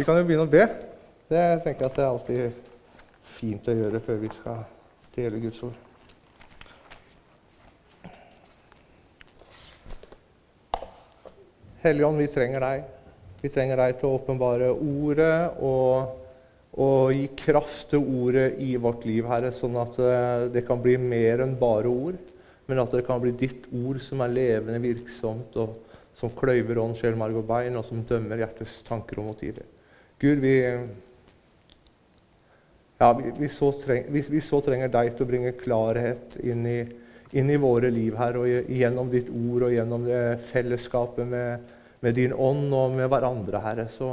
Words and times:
Vi 0.00 0.04
kan 0.08 0.16
jo 0.16 0.24
begynne 0.24 0.46
å 0.46 0.48
be. 0.48 0.62
Det 1.28 1.40
tenker 1.60 1.84
jeg 1.84 1.90
at 1.90 1.96
det 1.98 2.00
er 2.00 2.06
alltid 2.08 2.68
fint 3.36 3.66
å 3.68 3.72
gjøre 3.76 3.98
før 4.00 4.20
vi 4.22 4.28
skal 4.32 4.60
dele 5.12 5.40
Guds 5.42 5.58
ord. 5.66 5.74
Helligånd, 11.82 12.16
vi 12.16 12.28
trenger 12.32 12.64
deg. 12.64 12.86
Vi 13.42 13.50
trenger 13.52 13.82
deg 13.82 13.98
til 13.98 14.08
å 14.08 14.14
åpenbare 14.16 14.70
ordet 14.72 15.34
og, 15.68 16.14
og, 16.80 17.12
gi 17.12 17.26
kraft 17.42 17.90
til 17.92 18.00
ordet 18.00 18.54
i 18.64 18.70
vårt 18.80 19.04
liv, 19.04 19.28
Herre, 19.28 19.50
sånn 19.52 19.76
at 19.82 20.00
eh, 20.00 20.46
det 20.54 20.62
kan 20.70 20.80
bli 20.80 20.94
mer 20.96 21.42
enn 21.44 21.52
bare 21.60 21.92
ord, 21.92 22.16
men 22.72 22.80
at 22.80 22.96
det 22.96 23.02
kan 23.04 23.20
bli 23.20 23.34
ditt 23.36 23.68
ord 23.68 24.00
som 24.06 24.24
er 24.24 24.32
levende, 24.32 24.80
virksomt, 24.80 25.60
og 25.60 25.76
som 26.16 26.32
kløyver 26.40 26.80
ånd, 26.80 26.96
sjel, 26.96 27.20
marg 27.20 27.36
og 27.36 27.44
bein, 27.52 27.76
og 27.76 27.84
som 27.84 28.00
dømmer 28.08 28.40
hjertets 28.40 28.78
tanker 28.88 29.20
og 29.20 29.28
motiver. 29.34 29.68
Gud, 30.20 30.38
vi, 30.38 30.54
ja, 32.98 33.12
vi, 33.12 33.32
vi, 33.38 33.48
så 33.48 33.72
treng, 33.72 34.04
vi, 34.12 34.40
så 34.44 34.58
trenger 34.60 34.90
deg 34.92 35.14
til 35.14 35.24
å 35.24 35.28
bringe 35.30 35.54
klarhet 35.56 36.36
inn 36.44 36.66
i, 36.68 36.80
inn 37.40 37.48
i 37.48 37.56
våre 37.56 37.88
liv 37.88 38.18
her, 38.20 38.36
og 38.36 38.68
gjennom 38.68 39.08
ditt 39.08 39.30
ord 39.32 39.64
og 39.70 39.72
gjennom 39.72 40.04
det 40.04 40.20
fellesskapet 40.50 41.30
med, 41.30 41.72
med 42.04 42.18
din 42.20 42.36
ånd 42.36 42.68
og 42.76 42.98
med 42.98 43.08
hverandre, 43.08 43.64
Herre. 43.64 43.88
Så, 43.96 44.12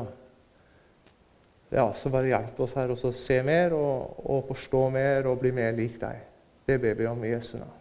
ja, 1.76 1.90
så 2.00 2.14
bare 2.14 2.32
hjelp 2.32 2.64
oss 2.64 2.80
her 2.80 2.96
å 2.96 3.00
se 3.12 3.44
mer 3.44 3.76
og, 3.76 4.24
og, 4.24 4.46
forstå 4.54 4.88
mer 4.96 5.28
og 5.28 5.42
bli 5.44 5.52
mer 5.60 5.76
lik 5.76 6.00
deg. 6.00 6.24
Det 6.72 6.80
ber 6.80 6.96
vi 6.96 7.12
om 7.12 7.28
i 7.28 7.36
Jesu 7.36 7.58
navn. 7.60 7.80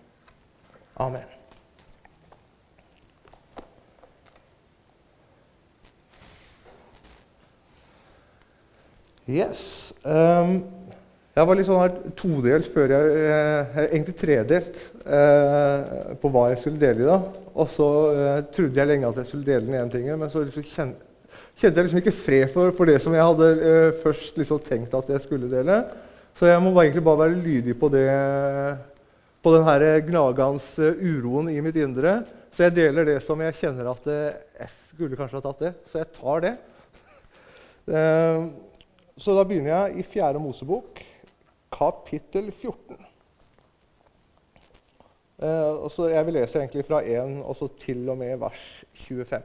Amen. 1.07 1.46
Yes. 9.27 9.93
Um, 10.07 10.61
jeg 11.37 11.49
var 11.49 11.59
litt 11.59 11.67
sånn 11.69 11.83
her 11.83 11.97
todelt 12.17 12.69
før 12.73 12.93
jeg 12.95 13.17
eh, 13.21 13.79
Egentlig 13.91 14.15
tredelt 14.17 14.79
eh, 15.05 16.15
på 16.23 16.31
hva 16.33 16.47
jeg 16.49 16.63
skulle 16.63 16.81
dele 16.81 17.03
i 17.03 17.09
dag. 17.11 17.27
Og 17.53 17.69
så 17.69 17.89
eh, 18.15 18.39
trodde 18.57 18.81
jeg 18.81 18.89
lenge 18.89 19.11
at 19.11 19.19
jeg 19.21 19.29
skulle 19.29 19.45
dele 19.45 19.67
den 19.67 19.77
ene 19.77 19.93
tingen, 19.93 20.17
men 20.23 20.33
så 20.33 20.47
liksom 20.47 20.65
kjente, 20.65 21.05
kjente 21.59 21.83
jeg 21.83 21.89
liksom 21.89 22.01
ikke 22.01 22.15
fred 22.17 22.47
for, 22.55 22.73
for, 22.79 22.89
det 22.89 23.03
som 23.05 23.13
jeg 23.13 23.27
hadde 23.29 23.51
eh, 23.53 23.91
først 24.01 24.41
liksom 24.41 24.63
tenkt 24.65 24.97
at 24.97 25.11
jeg 25.13 25.25
skulle 25.27 25.51
dele. 25.53 25.83
Så 26.39 26.49
jeg 26.49 26.63
må 26.65 26.73
egentlig 26.73 27.05
bare 27.05 27.27
være 27.27 27.43
lydig 27.43 27.77
på 27.81 27.91
det 27.93 28.07
på 29.45 29.53
den 29.55 29.67
her 29.69 29.85
gnagende 30.09 30.89
uroen 30.99 31.53
i 31.53 31.61
mitt 31.63 31.77
indre. 31.79 32.23
Så 32.57 32.65
jeg 32.65 32.79
deler 32.79 33.05
det 33.07 33.19
som 33.25 33.41
jeg 33.45 33.59
kjenner 33.61 33.93
at 33.93 34.09
eh, 34.09 34.39
jeg 34.63 34.73
skulle 34.95 35.19
kanskje 35.19 35.43
ha 35.43 35.45
tatt 35.45 35.67
det. 35.67 35.75
Så 35.93 36.01
jeg 36.01 36.15
tar 36.17 36.47
det. 36.47 36.55
Eh, 37.87 38.41
så 39.17 39.35
da 39.37 39.45
begynner 39.49 39.73
jeg 39.73 40.01
i 40.01 40.03
4. 40.13 40.39
Mosebok, 40.43 41.01
kapittel 41.73 42.51
14. 42.53 42.99
Eh, 45.37 46.01
jeg 46.13 46.25
vil 46.27 46.37
lese 46.37 46.61
egentlig 46.61 46.85
fra 46.89 47.01
1 47.01 47.39
og 47.45 47.57
så 47.57 47.69
til 47.81 48.05
og 48.13 48.19
med 48.21 48.37
vers 48.41 48.67
25. 49.07 49.41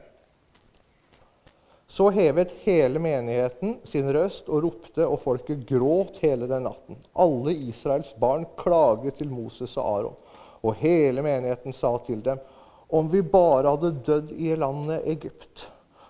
Så 1.92 2.10
hevet 2.12 2.52
hele 2.64 3.00
menigheten 3.04 3.74
sin 3.84 4.06
røst 4.12 4.46
og 4.48 4.62
ropte, 4.64 5.04
og 5.04 5.20
folket 5.20 5.66
gråt 5.68 6.20
hele 6.22 6.48
den 6.48 6.64
natten. 6.64 6.96
Alle 7.12 7.52
Israels 7.52 8.14
barn 8.20 8.46
klaget 8.56 9.18
til 9.20 9.28
Moses 9.32 9.76
og 9.76 9.88
Aron, 9.90 10.14
og 10.62 10.78
hele 10.80 11.24
menigheten 11.24 11.76
sa 11.76 11.98
til 12.06 12.22
dem, 12.24 12.40
om 12.88 13.10
vi 13.12 13.20
bare 13.24 13.72
hadde 13.74 13.96
dødd 14.06 14.32
i 14.36 14.54
landet 14.56 15.04
Egypt, 15.08 15.66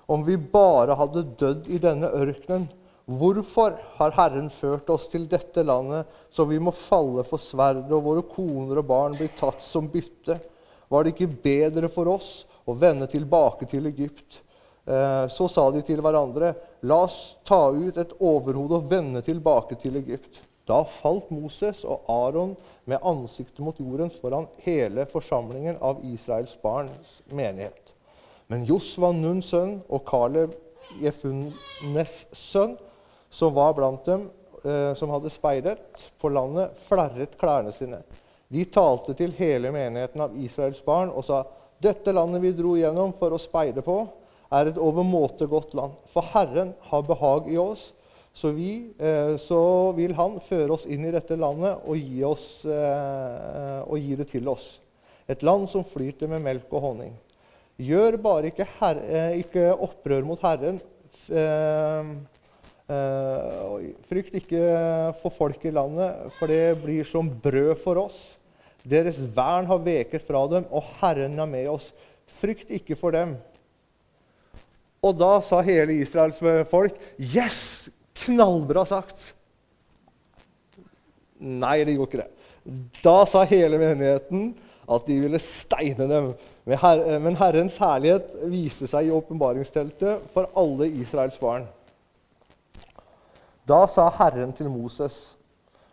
om 0.07 0.23
vi 0.27 0.37
bare 0.37 0.95
hadde 0.99 1.27
dødd 1.39 1.67
i 1.67 1.83
denne 1.83 2.11
ørkenen, 2.11 2.71
Hvorfor 3.19 3.75
har 3.99 4.15
Herren 4.17 4.49
ført 4.55 4.89
oss 4.93 5.09
til 5.11 5.27
dette 5.29 5.65
landet, 5.67 6.07
så 6.31 6.47
vi 6.49 6.61
må 6.63 6.73
falle 6.77 7.25
for 7.27 7.43
sverdet, 7.43 7.91
og 7.93 8.05
våre 8.07 8.23
koner 8.31 8.79
og 8.81 8.89
barn 8.89 9.17
blir 9.19 9.33
tatt 9.39 9.65
som 9.67 9.89
bytte? 9.91 10.39
Var 10.89 11.05
det 11.05 11.15
ikke 11.15 11.43
bedre 11.45 11.91
for 11.93 12.09
oss 12.13 12.31
å 12.69 12.77
vende 12.79 13.09
tilbake 13.11 13.67
til 13.69 13.89
Egypt? 13.91 14.39
Eh, 14.85 15.27
så 15.29 15.49
sa 15.51 15.69
de 15.75 15.83
til 15.87 16.01
hverandre, 16.03 16.55
la 16.89 17.03
oss 17.07 17.37
ta 17.47 17.69
ut 17.71 17.99
et 17.99 18.15
overhode 18.19 18.81
og 18.81 18.89
vende 18.91 19.23
tilbake 19.27 19.79
til 19.83 19.99
Egypt. 20.01 20.41
Da 20.67 20.83
falt 20.87 21.31
Moses 21.35 21.83
og 21.85 22.07
Aron 22.11 22.55
med 22.87 23.03
ansiktet 23.03 23.61
mot 23.65 23.79
jorden 23.83 24.13
foran 24.15 24.47
hele 24.63 25.07
forsamlingen 25.11 25.79
av 25.83 26.01
Israels 26.07 26.55
barns 26.63 27.19
menighet. 27.31 27.93
Men 28.47 28.67
Josva 28.69 29.13
Nuns 29.17 29.51
sønn 29.51 29.81
og 29.89 30.07
Caleb, 30.09 30.55
Jefunnes 31.03 32.17
sønn 32.37 32.77
som 33.33 33.55
var 33.57 33.73
blant 33.77 34.05
dem 34.05 34.29
eh, 34.65 34.93
som 34.99 35.11
hadde 35.15 35.33
speidet 35.33 35.81
på 36.21 36.31
landet, 36.33 36.77
flerret 36.89 37.39
klærne 37.41 37.73
sine. 37.77 38.03
De 38.53 38.65
talte 38.69 39.17
til 39.17 39.33
hele 39.39 39.73
menigheten 39.73 40.21
av 40.21 40.37
Israels 40.37 40.83
barn 40.85 41.11
og 41.11 41.25
sa:" 41.25 41.45
Dette 41.83 42.13
landet 42.15 42.45
vi 42.45 42.53
dro 42.55 42.77
gjennom 42.79 43.11
for 43.19 43.35
å 43.35 43.41
speide 43.43 43.83
på, 43.83 43.97
er 44.53 44.69
et 44.69 44.79
overmåte 44.79 45.49
godt 45.51 45.73
land. 45.75 45.97
For 46.13 46.23
Herren 46.35 46.75
har 46.91 47.03
behag 47.09 47.49
i 47.51 47.57
oss, 47.59 47.89
så, 48.33 48.53
vi, 48.55 48.93
eh, 48.99 49.35
så 49.41 49.93
vil 49.97 50.15
Han 50.15 50.39
føre 50.45 50.77
oss 50.77 50.87
inn 50.87 51.05
i 51.09 51.13
dette 51.13 51.37
landet 51.37 51.83
og 51.83 51.99
gi, 51.99 52.23
oss, 52.25 52.47
eh, 52.65 53.81
og 53.83 53.99
gi 53.99 54.15
det 54.21 54.29
til 54.31 54.49
oss. 54.53 54.79
Et 55.29 55.43
land 55.43 55.67
som 55.73 55.85
flyter 55.85 56.31
med 56.31 56.45
melk 56.45 56.71
og 56.71 56.87
honning. 56.87 57.17
Gjør 57.83 58.21
bare 58.23 58.53
ikke, 58.53 58.69
herre, 58.79 59.03
eh, 59.09 59.39
ikke 59.43 59.73
opprør 59.75 60.25
mot 60.29 60.41
Herren. 60.45 60.81
Eh, 61.29 62.13
frykt 64.09 64.37
ikke 64.39 64.63
for 65.23 65.35
folk 65.35 65.65
i 65.67 65.73
landet, 65.75 66.33
for 66.39 66.51
det 66.51 66.79
blir 66.83 67.07
som 67.09 67.31
brød 67.43 67.75
for 67.83 68.01
oss. 68.07 68.19
Deres 68.83 69.21
vern 69.35 69.69
har 69.69 69.83
veket 69.85 70.25
fra 70.27 70.43
dem, 70.51 70.67
og 70.71 70.87
Herren 71.01 71.39
er 71.39 71.51
med 71.51 71.69
oss. 71.71 71.93
Frykt 72.41 72.71
ikke 72.75 72.99
for 72.99 73.15
dem. 73.15 73.37
Og 75.03 75.17
da 75.19 75.37
sa 75.43 75.61
hele 75.67 75.99
Israels 75.99 76.39
folk 76.71 76.99
Yes! 77.19 77.91
Knallbra 78.23 78.85
sagt! 78.87 79.33
Nei, 81.43 81.81
det 81.83 81.97
gjorde 81.97 82.11
ikke 82.11 82.23
det. 82.23 82.31
Da 83.03 83.17
sa 83.27 83.43
hele 83.51 83.81
menigheten 83.81 84.53
at 84.93 85.07
de 85.09 85.17
ville 85.25 85.41
steine 85.43 86.07
dem. 86.11 86.29
Men 86.67 87.39
Herrens 87.39 87.79
herlighet 87.83 88.35
viste 88.51 88.87
seg 88.91 89.09
i 89.09 89.15
åpenbaringsteltet 89.15 90.29
for 90.35 90.51
alle 90.59 90.87
Israels 91.03 91.39
barn. 91.43 91.67
Da 93.69 93.87
sa 93.87 94.09
Herren 94.11 94.53
til 94.53 94.71
Moses, 94.71 95.39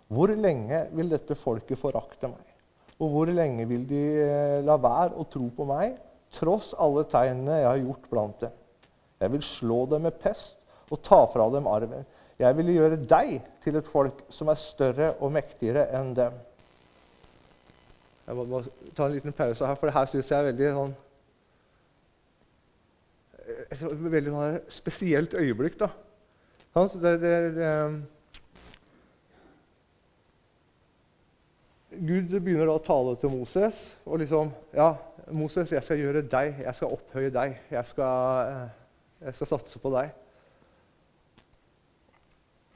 'Hvor 0.09 0.28
lenge 0.34 0.88
vil 0.91 1.09
dette 1.09 1.35
folket 1.35 1.78
forakte 1.78 2.28
meg?' 2.28 2.56
'Og 3.00 3.09
hvor 3.09 3.25
lenge 3.25 3.68
vil 3.68 3.90
de 3.90 4.03
eh, 4.22 4.66
la 4.66 4.75
være 4.75 5.13
å 5.16 5.28
tro 5.30 5.50
på 5.56 5.66
meg, 5.69 6.00
tross 6.31 6.74
alle 6.80 7.03
tegnene 7.03 7.59
jeg 7.59 7.68
har 7.68 7.78
gjort 7.78 8.09
blant 8.09 8.41
dem?' 8.41 8.57
'Jeg 9.22 9.31
vil 9.31 9.44
slå 9.44 9.85
dem 9.85 10.02
med 10.02 10.12
pest 10.12 10.57
og 10.90 11.03
ta 11.03 11.25
fra 11.25 11.50
dem 11.53 11.68
arven.' 11.68 12.06
'Jeg 12.40 12.57
vil 12.57 12.74
gjøre 12.74 13.06
deg 13.06 13.41
til 13.63 13.75
et 13.75 13.88
folk 13.88 14.24
som 14.30 14.47
er 14.47 14.56
større 14.56 15.13
og 15.19 15.31
mektigere 15.31 15.86
enn 15.94 16.16
dem.' 16.16 16.41
Jeg 18.28 18.36
må 18.36 18.46
bare 18.46 18.94
ta 18.96 19.06
en 19.06 19.13
liten 19.13 19.34
pause 19.34 19.66
her, 19.66 19.75
for 19.75 19.88
det 19.88 19.94
her 19.94 20.06
syns 20.06 20.31
jeg 20.31 20.40
er 20.40 20.51
veldig 20.51 20.74
sånn 20.74 20.96
et 23.50 23.81
veldig 23.81 24.31
sånn 24.31 24.59
spesielt 24.69 25.34
øyeblikk. 25.34 25.80
da. 25.80 25.90
Altså, 26.75 27.00
det, 27.00 27.22
det, 27.22 27.56
det, 27.56 27.85
um, 27.85 28.03
Gud 31.90 32.35
begynner 32.40 32.69
da 32.69 32.75
å 32.78 32.84
tale 32.84 33.16
til 33.18 33.31
Moses. 33.34 33.97
og 34.06 34.19
liksom, 34.22 34.52
ja, 34.74 34.94
'Moses, 35.31 35.72
jeg 35.72 35.84
skal 35.84 35.97
gjøre 35.97 36.22
deg, 36.22 36.56
jeg 36.63 36.75
skal 36.75 36.94
opphøye 36.94 37.30
deg. 37.30 37.57
Jeg 37.72 37.85
skal, 37.85 38.47
eh, 38.47 38.69
jeg 39.25 39.35
skal 39.35 39.47
satse 39.47 39.80
på 39.80 39.90
deg.' 39.90 40.09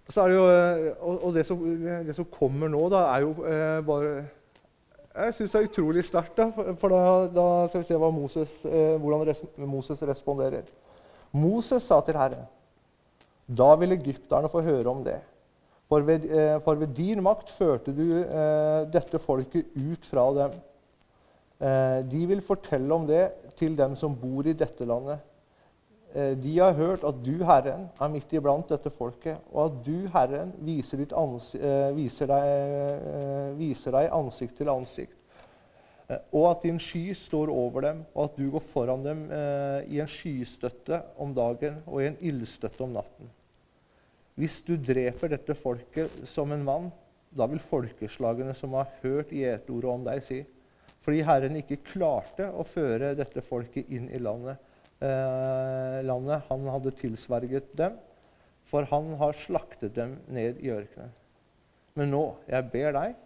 Så 0.10 0.22
er 0.22 0.28
det 0.28 0.36
jo, 0.36 0.50
eh, 0.50 0.94
og, 1.02 1.34
det, 1.34 1.46
som, 1.46 1.60
det, 2.06 2.16
som, 2.16 2.26
kommer 2.26 2.68
nå, 2.68 2.90
da, 2.90 3.06
er 3.16 3.20
jo 3.22 3.46
eh, 3.46 3.86
bare 3.86 4.26
Jeg 5.16 5.34
syns 5.34 5.52
det 5.52 5.62
er 5.62 5.70
utrolig 5.70 6.06
sterkt. 6.06 6.40
For, 6.56 6.74
for 6.82 6.90
da, 6.90 7.28
da, 7.30 7.68
skal 7.70 7.80
vi 7.80 7.86
se 7.86 7.98
Moses, 7.98 8.66
eh, 8.66 8.98
hvordan 8.98 9.28
res, 9.28 9.42
Moses 9.58 10.02
responderer. 10.02 10.64
Moses 11.32 11.84
sa 11.84 12.02
til 12.02 12.18
Herren 12.18 12.46
da 13.48 13.74
vil 13.80 13.96
egypterne 13.96 14.50
få 14.52 14.64
høre 14.64 14.90
om 14.90 15.04
det. 15.06 15.20
For 15.92 16.06
ved, 16.08 16.26
eh, 16.32 16.60
for 16.64 16.80
ved 16.80 16.96
din 16.96 17.22
makt 17.24 17.52
førte 17.52 17.94
du 17.96 18.06
eh, 18.24 18.86
dette 18.94 19.20
folket 19.20 19.74
ut 19.76 20.06
fra 20.06 20.30
dem. 20.38 20.56
Eh, 21.60 22.00
de 22.12 22.26
vil 22.28 22.42
fortelle 22.42 22.94
om 22.94 23.06
det 23.08 23.28
til 23.60 23.78
dem 23.78 23.96
som 23.96 24.16
bor 24.16 24.48
i 24.48 24.56
dette 24.58 24.86
landet. 24.86 25.20
Eh, 26.16 26.34
de 26.38 26.58
har 26.60 26.74
hørt 26.74 27.04
at 27.04 27.20
du, 27.26 27.44
Herren, 27.44 27.90
er 28.00 28.08
midt 28.14 28.34
iblant 28.34 28.70
dette 28.70 28.90
folket, 28.90 29.38
og 29.52 29.66
at 29.66 29.78
du, 29.86 30.08
Herren, 30.14 30.54
viser, 30.60 31.04
eh, 31.04 31.96
viser, 31.96 32.28
deg, 32.32 33.58
viser 33.60 33.92
deg 33.92 34.10
ansikt 34.12 34.58
til 34.58 34.70
ansikt 34.70 35.23
og 36.10 36.50
at 36.50 36.66
din 36.66 36.80
sky 36.82 37.14
står 37.16 37.52
over 37.54 37.86
dem, 37.86 38.02
og 38.14 38.26
at 38.28 38.40
du 38.40 38.50
går 38.52 38.66
foran 38.68 39.06
dem 39.06 39.24
eh, 39.32 39.94
i 39.96 40.02
en 40.04 40.10
skystøtte 40.12 41.00
om 41.22 41.32
dagen 41.36 41.80
og 41.86 42.02
i 42.02 42.10
en 42.10 42.20
ildstøtte 42.20 42.84
om 42.84 42.98
natten. 42.98 43.30
Hvis 44.36 44.60
du 44.66 44.76
dreper 44.76 45.32
dette 45.32 45.56
folket 45.56 46.24
som 46.28 46.52
en 46.52 46.66
mann, 46.66 46.90
da 47.34 47.48
vil 47.50 47.62
folkeslagene 47.62 48.54
som 48.58 48.76
har 48.78 48.92
hørt 49.04 49.32
gjetordet 49.34 49.90
om 49.94 50.06
deg, 50.06 50.22
si 50.26 50.44
fordi 51.04 51.20
Herren 51.28 51.58
ikke 51.60 51.82
klarte 51.84 52.46
å 52.48 52.64
føre 52.64 53.12
dette 53.18 53.42
folket 53.44 53.90
inn 53.92 54.06
i 54.08 54.22
landet, 54.24 54.56
eh, 55.04 56.00
landet 56.08 56.46
han 56.48 56.70
hadde 56.72 56.94
tilsverget 56.96 57.74
dem, 57.76 57.98
for 58.64 58.88
han 58.88 59.12
har 59.20 59.36
slaktet 59.36 59.96
dem 59.98 60.16
ned 60.32 60.62
i 60.64 60.72
ørkenen. 60.72 61.12
Men 62.00 62.10
nå, 62.10 62.24
jeg 62.48 62.70
ber 62.72 62.96
deg, 62.96 63.18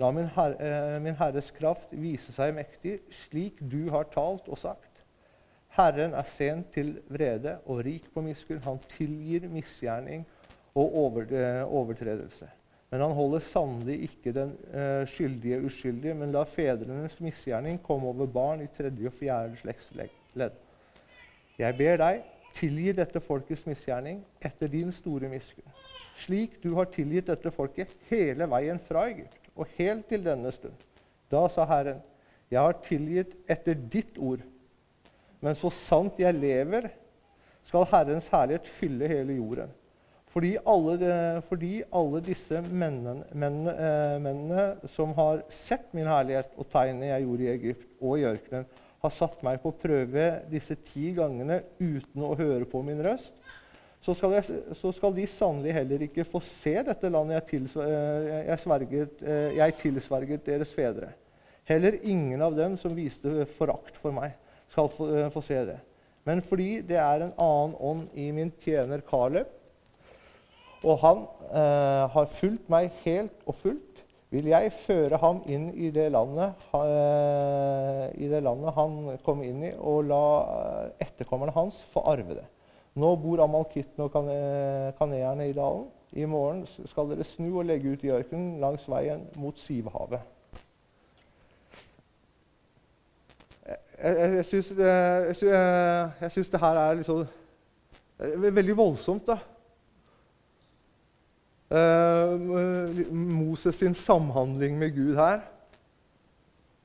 la 0.00 0.10
min, 0.10 0.28
herre, 0.36 0.56
eh, 0.58 1.00
min 1.02 1.16
Herres 1.18 1.50
kraft 1.54 1.92
vise 1.92 2.32
seg 2.32 2.54
mektig, 2.56 3.00
slik 3.26 3.60
du 3.60 3.90
har 3.92 4.08
talt 4.12 4.48
og 4.48 4.58
sagt. 4.58 5.02
Herren 5.76 6.14
er 6.16 6.28
sent 6.28 6.72
til 6.74 6.98
vrede 7.12 7.58
og 7.64 7.84
rik 7.86 8.08
på 8.12 8.24
miskunn. 8.24 8.60
Han 8.64 8.80
tilgir 8.92 9.48
misgjerning 9.48 10.26
og 10.76 11.22
eh, 11.32 11.62
overtredelse. 11.64 12.48
Men 12.92 13.00
han 13.00 13.14
holder 13.16 13.40
sannelig 13.40 13.94
ikke 14.04 14.34
den 14.36 14.50
uh, 14.68 15.06
skyldige 15.08 15.62
uskyldig, 15.64 16.12
men 16.16 16.34
lar 16.34 16.44
fedrenes 16.44 17.14
misgjerning 17.24 17.78
komme 17.80 18.10
over 18.10 18.28
barn 18.28 18.60
i 18.60 18.68
tredje 18.68 19.08
og 19.08 19.16
fjerde 19.16 19.56
slektsledd. 19.62 20.58
Jeg 21.56 21.78
ber 21.78 21.96
deg, 22.02 22.20
tilgi 22.52 22.92
dette 22.92 23.22
folkets 23.24 23.64
misgjerning 23.64 24.20
etter 24.44 24.68
din 24.68 24.92
store 24.92 25.32
miskunn, 25.32 25.72
slik 26.20 26.60
du 26.60 26.74
har 26.76 26.92
tilgitt 26.92 27.32
dette 27.32 27.54
folket 27.56 27.96
hele 28.10 28.44
veien 28.52 28.80
fra 28.90 29.06
Egypt 29.08 29.41
og 29.56 29.68
helt 29.78 30.08
til 30.08 30.24
denne 30.24 30.52
stund. 30.54 30.76
Da 31.32 31.46
sa 31.52 31.66
Herren, 31.68 32.00
jeg 32.52 32.60
har 32.60 32.80
tilgitt 32.84 33.36
etter 33.50 33.76
ditt 33.76 34.18
ord 34.20 34.42
men 35.42 35.58
så 35.58 35.72
sant 35.74 36.20
jeg 36.22 36.38
lever, 36.38 36.88
skal 37.66 37.86
Herrens 37.90 38.28
herlighet 38.30 38.68
fylle 38.78 39.08
hele 39.10 39.38
jorden. 39.40 39.70
Fordi 40.32 40.54
alle, 40.64 41.10
fordi 41.48 41.72
alle 41.92 42.22
disse 42.24 42.62
mennene, 42.64 43.26
mennene, 43.36 43.74
eh, 43.74 44.14
mennene, 44.22 44.88
som 44.88 45.12
har 45.18 45.42
sett 45.52 45.90
min 45.92 46.08
herlighet 46.08 46.54
og 46.56 46.70
tegnet 46.72 47.10
jeg 47.10 47.26
gjorde 47.26 47.44
i 47.44 47.50
Egypt 47.52 47.90
og 48.00 48.16
i 48.16 48.24
ørkenen, 48.30 48.70
har 49.02 49.12
satt 49.12 49.42
meg 49.44 49.58
på 49.60 49.74
prøve 49.82 50.28
disse 50.48 50.78
ti 50.86 51.10
gangene 51.16 51.58
uten 51.82 52.22
å 52.24 52.36
høre 52.38 52.64
på 52.70 52.80
min 52.86 53.02
røst, 53.04 53.34
så 54.02 54.14
skal, 54.18 54.34
jeg, 54.34 54.60
så 54.74 54.90
skal 54.94 55.14
de 55.14 55.28
sannelig 55.30 55.74
heller 55.76 56.02
ikke 56.08 56.26
få 56.26 56.40
se 56.42 56.74
dette 56.88 57.10
landet 57.12 57.36
jeg, 57.36 57.48
tilsverget, 57.52 57.92
eh, 57.94 58.48
jeg, 58.48 58.62
sverget, 58.64 59.22
eh, 59.22 59.56
jeg 59.60 59.76
tilsverget 59.78 60.46
deres 60.46 60.74
fedre. 60.74 61.12
Heller 61.70 62.00
ingen 62.02 62.42
av 62.42 62.56
dem 62.58 62.74
som 62.80 62.96
viste 62.96 63.46
forakt 63.54 63.98
for 64.02 64.14
meg 64.14 64.34
skal 64.72 64.88
få, 64.90 65.06
uh, 65.06 65.28
få, 65.30 65.42
se 65.46 65.60
det. 65.68 65.78
Men 66.26 66.42
fordi 66.42 66.80
det 66.86 66.98
er 66.98 67.22
en 67.22 67.34
annen 67.36 67.76
ånd 67.78 68.18
i 68.18 68.30
min 68.34 68.50
tjener 68.62 69.04
Kaleb, 69.06 69.50
og 70.82 70.98
han 70.98 71.20
eh, 71.54 72.04
har 72.10 72.30
fulgt 72.34 72.70
meg 72.72 72.90
helt 73.04 73.44
og 73.46 73.54
fullt, 73.60 74.00
vil 74.34 74.48
jeg 74.50 74.72
føre 74.86 75.18
ham 75.22 75.42
inn 75.46 75.68
i 75.78 75.92
det 75.94 76.08
landet, 76.10 76.58
eh, 76.74 78.06
i 78.18 78.30
det 78.30 78.40
landet 78.42 78.74
han 78.74 78.96
kom 79.22 79.44
inn 79.46 79.62
i, 79.68 79.72
og 79.78 80.08
la 80.10 80.24
etterkommerne 81.02 81.54
hans 81.54 81.82
få 81.92 82.02
arve 82.10 82.40
det. 82.40 82.46
Nå 82.94 83.14
bor 83.16 83.40
amalkittene 83.44 84.04
og 84.04 84.12
kaneerne 84.98 85.48
i 85.48 85.56
dalen. 85.56 85.86
I 86.12 86.26
morgen 86.28 86.66
skal 86.68 87.08
dere 87.08 87.24
snu 87.24 87.54
og 87.54 87.64
legge 87.64 87.94
ut 87.94 88.04
i 88.04 88.12
ørkenen 88.12 88.60
langs 88.60 88.84
veien 88.90 89.24
mot 89.40 89.58
Sivhavet. 89.58 90.20
jeg, 94.02 94.16
jeg, 94.16 94.36
jeg, 96.20 96.30
syns 96.30 96.50
det 96.50 96.60
her 96.60 96.78
er 96.78 96.94
liksom, 96.94 97.26
veldig 98.58 98.76
voldsomt. 98.76 99.26
da. 99.26 99.38
Uh, 101.72 103.14
Moses 103.14 103.74
sin 103.74 103.94
samhandling 103.94 104.78
med 104.78 104.90
Gud 104.96 105.14
her. 105.16 105.40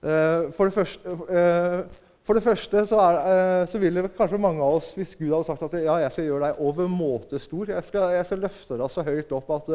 Uh, 0.02 0.54
for, 0.54 0.64
det 0.66 0.74
første, 0.74 1.10
uh, 1.10 2.07
for, 2.28 2.36
det 2.36 2.44
første, 2.44 2.84
så, 2.90 3.00
er, 3.00 3.66
så 3.72 3.80
ville 3.80 4.04
kanskje 4.18 4.42
mange 4.44 4.64
av 4.64 4.82
oss, 4.82 4.92
hvis 4.98 5.16
Gud 5.16 5.32
hadde 5.32 5.48
sagt 5.48 5.64
at 5.70 5.78
ja, 5.80 5.96
jeg 6.04 6.14
skal 6.14 6.28
gjøre 6.28 6.50
deg 6.50 6.60
overmåte 6.68 7.40
stor, 7.40 7.72
jeg 7.72 7.88
skal, 7.88 8.10
jeg 8.18 8.28
skal 8.28 8.44
løfte 8.44 8.80
deg 8.82 8.92
så 8.92 9.06
høyt 9.08 9.32
opp 9.38 9.54
at, 9.56 9.72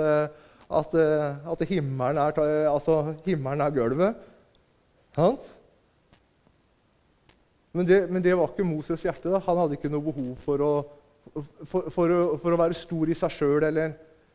at, 0.82 0.98
at 1.54 1.64
himmelen, 1.70 2.20
er, 2.20 2.44
altså, 2.68 3.00
himmelen 3.24 3.64
er 3.64 3.74
gulvet. 3.74 4.28
Sant? 5.16 5.50
Men 7.72 7.88
det, 7.88 8.06
men 8.12 8.22
det, 8.24 8.34
var 8.36 8.50
ikke 8.50 8.68
Moses' 8.68 9.04
hjerte. 9.06 9.30
Da. 9.32 9.40
Han 9.46 9.60
hadde 9.62 9.78
ikke 9.78 9.90
noe 9.92 10.04
behov 10.04 10.32
for 10.44 10.64
å, 10.64 10.72
for, 11.64 11.88
for 11.92 12.16
for 12.40 12.52
å 12.52 12.60
være 12.60 12.76
stor 12.76 13.08
i 13.08 13.16
seg 13.16 13.32
sjøl 13.32 13.68
eller, 13.70 13.94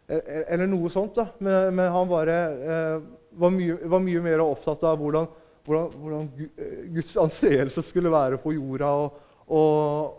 eller, 0.09 0.65
noe 0.69 0.89
sånt. 0.93 1.19
Men, 1.37 1.75
men, 1.77 1.91
han 1.93 2.09
bare, 2.09 2.37
eh, 2.57 2.95
var, 3.37 3.53
mye, 3.53 3.77
var, 3.83 4.01
mye, 4.03 4.23
mer 4.25 4.45
opptatt 4.45 4.85
av 4.89 4.97
hvordan, 5.01 5.29
hvordan, 5.67 5.97
hvordan, 5.99 6.29
Guds 6.95 7.17
anseelse 7.19 7.83
skulle 7.83 8.11
være 8.11 8.39
på 8.39 8.53
jorda. 8.55 8.91
Og, 8.95 10.13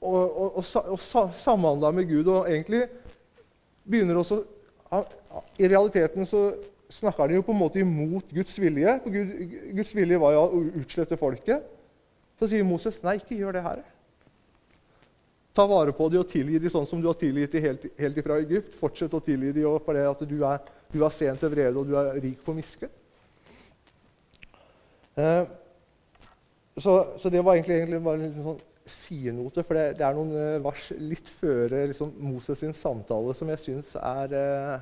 og, 0.00 0.38
og, 0.56 0.62
og 0.62 1.00
samhandla 1.34 1.90
med 1.90 2.06
Gud. 2.10 2.30
Og 2.30 2.50
egentlig 2.50 2.84
begynner 3.84 4.22
også 4.22 4.42
han, 4.90 5.04
I 5.58 5.68
realiteten 5.68 6.26
så 6.26 6.52
snakker 6.92 7.26
de 7.26 7.40
jo 7.40 7.44
på 7.46 7.52
en 7.52 7.58
måte 7.58 7.82
imot 7.82 8.30
Guds 8.34 8.54
vilje. 8.62 8.98
For 9.02 9.10
Gud, 9.10 9.34
Guds 9.74 9.94
vilje 9.96 10.20
var 10.22 10.36
jo 10.36 10.44
å 10.44 10.62
utslette 10.82 11.18
folket. 11.18 11.66
Så 12.38 12.48
sier 12.50 12.66
Moses, 12.68 13.00
'Nei, 13.02 13.16
ikke 13.18 13.38
gjør 13.40 13.56
det 13.56 13.62
her.' 13.64 13.84
Ta 15.56 15.64
vare 15.64 15.92
på 15.96 16.08
dem 16.12 16.20
og 16.20 16.28
tilgi 16.28 16.58
dem 16.60 16.70
sånn 16.70 16.86
som 16.86 17.00
du 17.00 17.08
har 17.08 17.16
tilgitt 17.16 17.54
dem 17.56 17.62
helt, 17.64 17.84
helt 17.98 18.18
ifra 18.20 18.36
Egypt. 18.42 18.74
Fortsett 18.76 19.14
å 19.16 19.22
tilgi 19.24 19.54
dem 19.56 19.78
for 19.80 19.96
det 19.96 20.04
at 20.04 20.24
du 20.28 20.36
er, 20.44 20.58
du 20.92 21.00
er 21.00 21.14
sent 21.16 21.40
til 21.40 21.52
vrede 21.54 21.80
og 21.80 21.88
du 21.88 21.96
er 21.96 22.12
rik 22.20 22.42
på 22.44 22.52
miskunn. 22.52 22.92
Eh, 25.16 25.44
så, 26.78 26.94
så, 27.18 27.30
det 27.32 27.44
var 27.44 27.56
egentlig, 27.56 27.76
egentlig 27.80 28.02
bare 28.04 28.26
en 28.28 28.48
sånn 28.48 28.64
sidenote, 28.86 29.64
for 29.66 29.78
det, 29.78 29.86
det, 29.98 30.06
er 30.06 30.18
noen 30.18 30.34
eh, 30.36 30.58
vers 30.64 30.90
litt 31.00 31.30
før 31.40 31.72
liksom, 31.90 32.12
Moses' 32.22 32.60
sin 32.60 32.76
samtale 32.76 33.34
som 33.38 33.50
jeg 33.54 33.64
syns 33.64 33.94
er, 34.00 34.36
eh, 34.40 34.76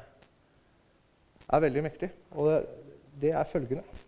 er 1.54 1.68
veldig 1.68 1.86
mektig. 1.86 2.10
Og 2.34 2.50
det, 2.50 2.58
det 3.22 3.36
er 3.38 3.48
følgende 3.48 4.02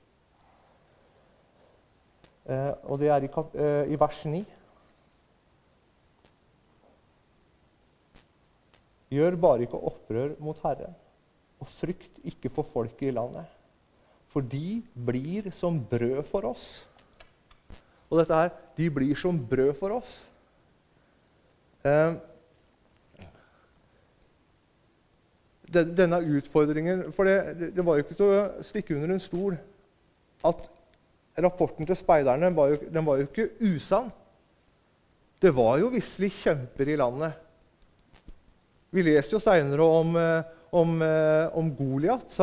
og 2.47 2.99
det 2.99 3.09
er 3.09 3.25
i, 3.25 3.31
eh, 3.55 3.93
i 3.93 3.99
vers 4.01 4.25
9. 4.25 4.45
Gjør 9.11 9.37
bare 9.41 9.67
ikke 9.67 9.83
opprør 9.91 10.35
mot 10.39 10.59
Herren, 10.63 10.95
og 11.61 11.67
frykt 11.71 12.21
ikke 12.25 12.51
for 12.51 12.63
folket 12.73 13.09
i 13.09 13.15
landet. 13.15 13.56
For 14.37 14.45
de 14.45 14.83
blir 14.93 15.47
som 15.57 15.79
brød 15.81 16.27
for 16.29 16.45
oss. 16.45 16.65
Og 18.11 18.19
dette 18.21 18.37
her 18.37 18.51
De 18.77 18.91
blir 18.93 19.17
som 19.17 19.39
brød 19.49 19.73
for 19.79 19.97
oss. 19.97 20.11
Eh, 21.89 22.19
denne 25.73 26.21
utfordringen 26.37 27.07
For 27.17 27.25
det, 27.25 27.73
det, 27.77 27.87
var 27.87 27.97
jo 27.97 28.05
ikke 28.05 28.19
til 28.19 28.29
å 28.37 28.45
stikke 28.61 28.99
under 28.99 29.17
en 29.17 29.25
stol 29.25 29.57
at 30.45 30.69
rapporten 31.41 31.89
til 31.89 31.97
speiderne 31.97 32.53
var 32.55 32.75
jo, 32.75 32.79
den 32.93 33.09
var 33.09 33.17
jo 33.17 33.31
ikke 33.31 33.49
usann. 33.65 34.13
Det 35.41 35.51
var 35.57 35.81
jo 35.81 35.95
visselig 35.97 36.35
kjemper 36.43 36.93
i 36.93 37.01
landet. 37.01 37.33
Vi 38.93 39.03
leser 39.03 39.39
jo 39.39 39.41
seinere 39.43 39.93
om, 39.97 40.17
eh, 40.21 40.57
om, 40.77 41.01
eh, 41.03 41.57
om 41.57 41.73
Goliat. 41.77 42.37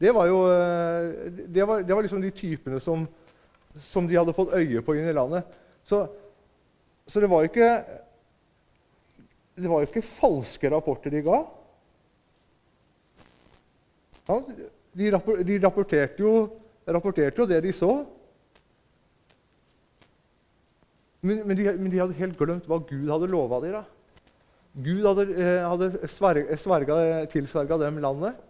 Det 0.00 0.10
var 0.14 0.26
jo 0.26 0.40
eh, 0.50 1.30
det 1.46 1.64
var, 1.64 1.82
det 1.82 1.94
var, 1.94 2.02
liksom 2.02 2.22
de 2.22 2.32
typene 2.34 2.80
som, 2.82 3.06
som, 3.78 4.08
de 4.08 4.18
hadde 4.18 4.34
fått 4.34 4.54
øye 4.58 4.82
på 4.82 4.96
inn 4.98 5.08
i 5.08 5.14
landet. 5.14 5.46
Så, 5.86 6.04
så 7.06 7.22
det 7.22 7.30
var 7.30 7.44
jo 7.44 7.52
ikke 7.52 7.70
det 9.54 9.70
var 9.70 9.84
jo 9.84 9.86
ikke 9.86 10.02
falske 10.02 10.70
rapporter 10.72 11.14
de 11.14 11.20
ga. 11.22 11.44
Ja, 14.26 14.40
de, 14.98 15.58
rapporterte 15.62 16.24
jo 16.24 16.32
rapporterte 16.90 17.38
jo 17.38 17.46
det 17.46 17.60
de 17.62 17.72
så. 17.76 17.92
Men, 21.24 21.44
men, 21.46 21.56
de, 21.56 21.68
men 21.78 21.92
de, 21.92 22.00
hadde 22.02 22.18
helt 22.18 22.40
glemt 22.40 22.66
hva 22.68 22.80
Gud 22.82 23.06
hadde 23.12 23.30
lova 23.30 23.60
dem. 23.62 23.78
Gud 24.84 25.06
hadde, 25.06 25.28
eh, 25.38 25.62
hadde 25.62 26.10
sverga, 26.10 26.98
tilsverga 27.30 27.78
dem 27.84 28.02
landet 28.02 28.42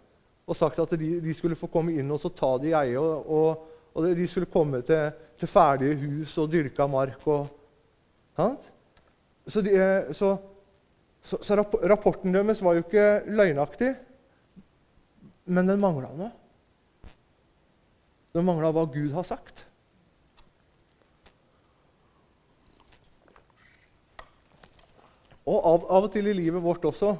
og 0.45 0.57
sagt 0.57 0.79
at 0.79 0.93
de, 0.99 1.09
de, 1.21 1.33
skulle 1.33 1.57
få 1.57 1.69
komme 1.73 1.95
inn 1.97 2.11
og 2.13 2.21
så 2.21 2.29
ta 2.29 2.51
det 2.61 2.69
i 2.69 2.77
eie. 2.77 3.01
Og, 3.01 3.29
og, 3.33 3.67
og, 3.95 4.07
de 4.17 4.27
skulle 4.29 4.49
komme 4.51 4.83
til, 4.85 5.09
til, 5.39 5.49
ferdige 5.49 5.97
hus 6.03 6.37
og 6.41 6.51
dyrka 6.53 6.87
mark. 6.89 7.25
Og, 7.27 7.47
så, 9.47 9.61
de, 9.65 9.73
eh, 9.73 10.13
så, 10.13 10.35
så, 11.23 11.41
så, 11.41 11.57
rapporten 11.89 12.35
deres 12.35 12.61
var 12.61 12.77
jo 12.77 12.85
ikke 12.85 13.23
løgnaktig, 13.25 13.93
men 15.45 15.69
den 15.69 15.81
mangla 15.81 16.11
noe. 16.13 16.33
Den 18.35 18.45
mangla 18.45 18.73
hva 18.75 18.83
Gud 18.91 19.13
har 19.15 19.25
sagt. 19.25 19.63
Og 25.45 25.57
av, 25.61 25.85
av, 25.93 26.05
og 26.07 26.11
til 26.13 26.27
i 26.27 26.33
livet 26.33 26.61
vårt 26.61 26.85
også 26.89 27.13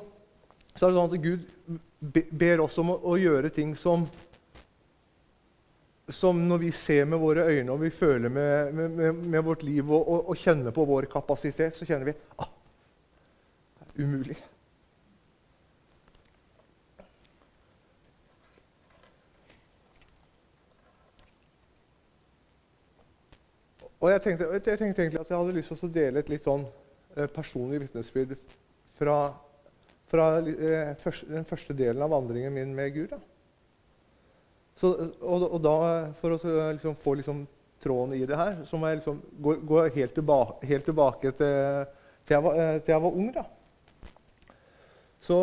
så 0.75 0.85
er 0.85 0.91
det 0.91 0.99
sånn 0.99 1.13
at 1.13 1.23
Gud 1.23 2.31
ber 2.35 2.63
oss 2.65 2.77
om 2.81 2.91
å, 2.95 3.15
gjøre 3.17 3.51
ting 3.53 3.75
som 3.79 4.07
som 6.11 6.37
når 6.49 6.59
vi 6.61 6.71
ser 6.75 7.07
med 7.09 7.17
våre 7.17 7.47
øyne 7.49 7.73
og 7.73 7.79
vi 7.81 7.89
føler 7.89 8.29
med, 8.29 8.75
med, 8.75 9.21
med 9.25 9.45
vårt 9.45 9.63
liv 9.65 9.87
og, 9.89 10.03
og, 10.03 10.27
og, 10.29 10.37
kjenner 10.37 10.75
på 10.75 10.85
vår 10.85 11.07
kapasitet, 11.09 11.73
så 11.73 11.87
kjenner 11.87 12.11
vi 12.11 12.17
ah, 12.37 12.51
det 13.79 14.03
er 14.03 14.05
umulig. 14.05 14.37
Og 24.05 24.11
jeg 24.11 24.21
tenkte, 24.21 24.51
jeg 24.53 24.61
tenkte, 24.61 25.01
egentlig 25.01 25.23
at 25.23 25.31
jeg 25.31 25.39
hadde 25.39 25.55
lyst 25.55 25.71
til 25.73 25.87
å 25.87 25.93
dele 25.95 26.21
et 26.21 26.27
litt 26.29 26.45
sånn 26.45 26.67
eh, 27.15 27.29
personlig 27.31 27.79
vitnesbyrd 27.87 28.35
fra, 28.99 29.15
fra 30.11 30.37
eh, 30.39 30.95
den 31.29 31.47
første 31.47 31.73
delen 31.77 32.03
av 32.05 32.13
vandringen 32.13 32.53
min 32.53 32.75
med 32.75 32.93
Gud. 32.93 33.07
Da. 33.13 33.19
Så, 34.75 34.91
og, 35.21 35.45
og, 35.51 35.59
da, 35.63 35.75
For 36.19 36.35
å 36.35 36.39
liksom, 36.75 36.95
få 37.03 37.13
liksom, 37.21 37.45
tråden 37.83 38.15
i 38.17 38.25
det 38.27 38.37
her, 38.37 38.63
så 38.65 38.77
må 38.79 38.89
jeg 38.89 39.01
liksom 39.01 39.21
gå, 39.43 39.55
gå 39.67 39.83
helt, 39.95 40.13
tilbake, 40.15 40.67
helt, 40.67 40.85
tilbake, 40.87 41.31
til, 41.37 41.85
til, 42.25 42.33
jeg 42.33 42.43
var, 42.43 42.55
til, 42.79 42.91
jeg 42.93 43.01
var, 43.03 43.19
ung. 43.21 43.29
da. 43.35 43.43
Så 45.25 45.37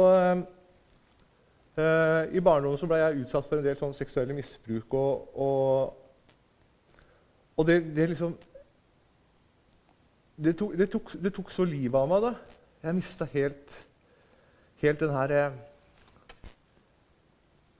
eh, 1.76 2.34
I 2.36 2.42
barndommen 2.44 2.78
så 2.78 2.88
ble 2.90 3.00
jeg 3.00 3.24
utsatt 3.24 3.48
for 3.48 3.58
en 3.58 3.66
del 3.66 3.78
sånn 3.78 3.94
seksuelle 3.98 4.36
misbruk. 4.36 4.94
Og, 4.98 5.38
og, 5.46 5.92
og 7.56 7.68
det, 7.68 7.80
det, 7.96 8.08
liksom 8.12 8.36
det 10.42 10.56
tok, 10.58 10.76
det, 10.78 10.88
tok, 10.90 11.14
det 11.22 11.32
tok, 11.34 11.50
så 11.54 11.66
livet 11.68 11.98
av 11.98 12.08
meg. 12.10 12.26
da. 12.26 12.34
Jeg 12.82 12.98
mista 12.98 13.28
helt, 13.34 13.74
helt 14.82 15.00
den 15.00 15.14
her 15.14 15.36
eh, 15.36 15.60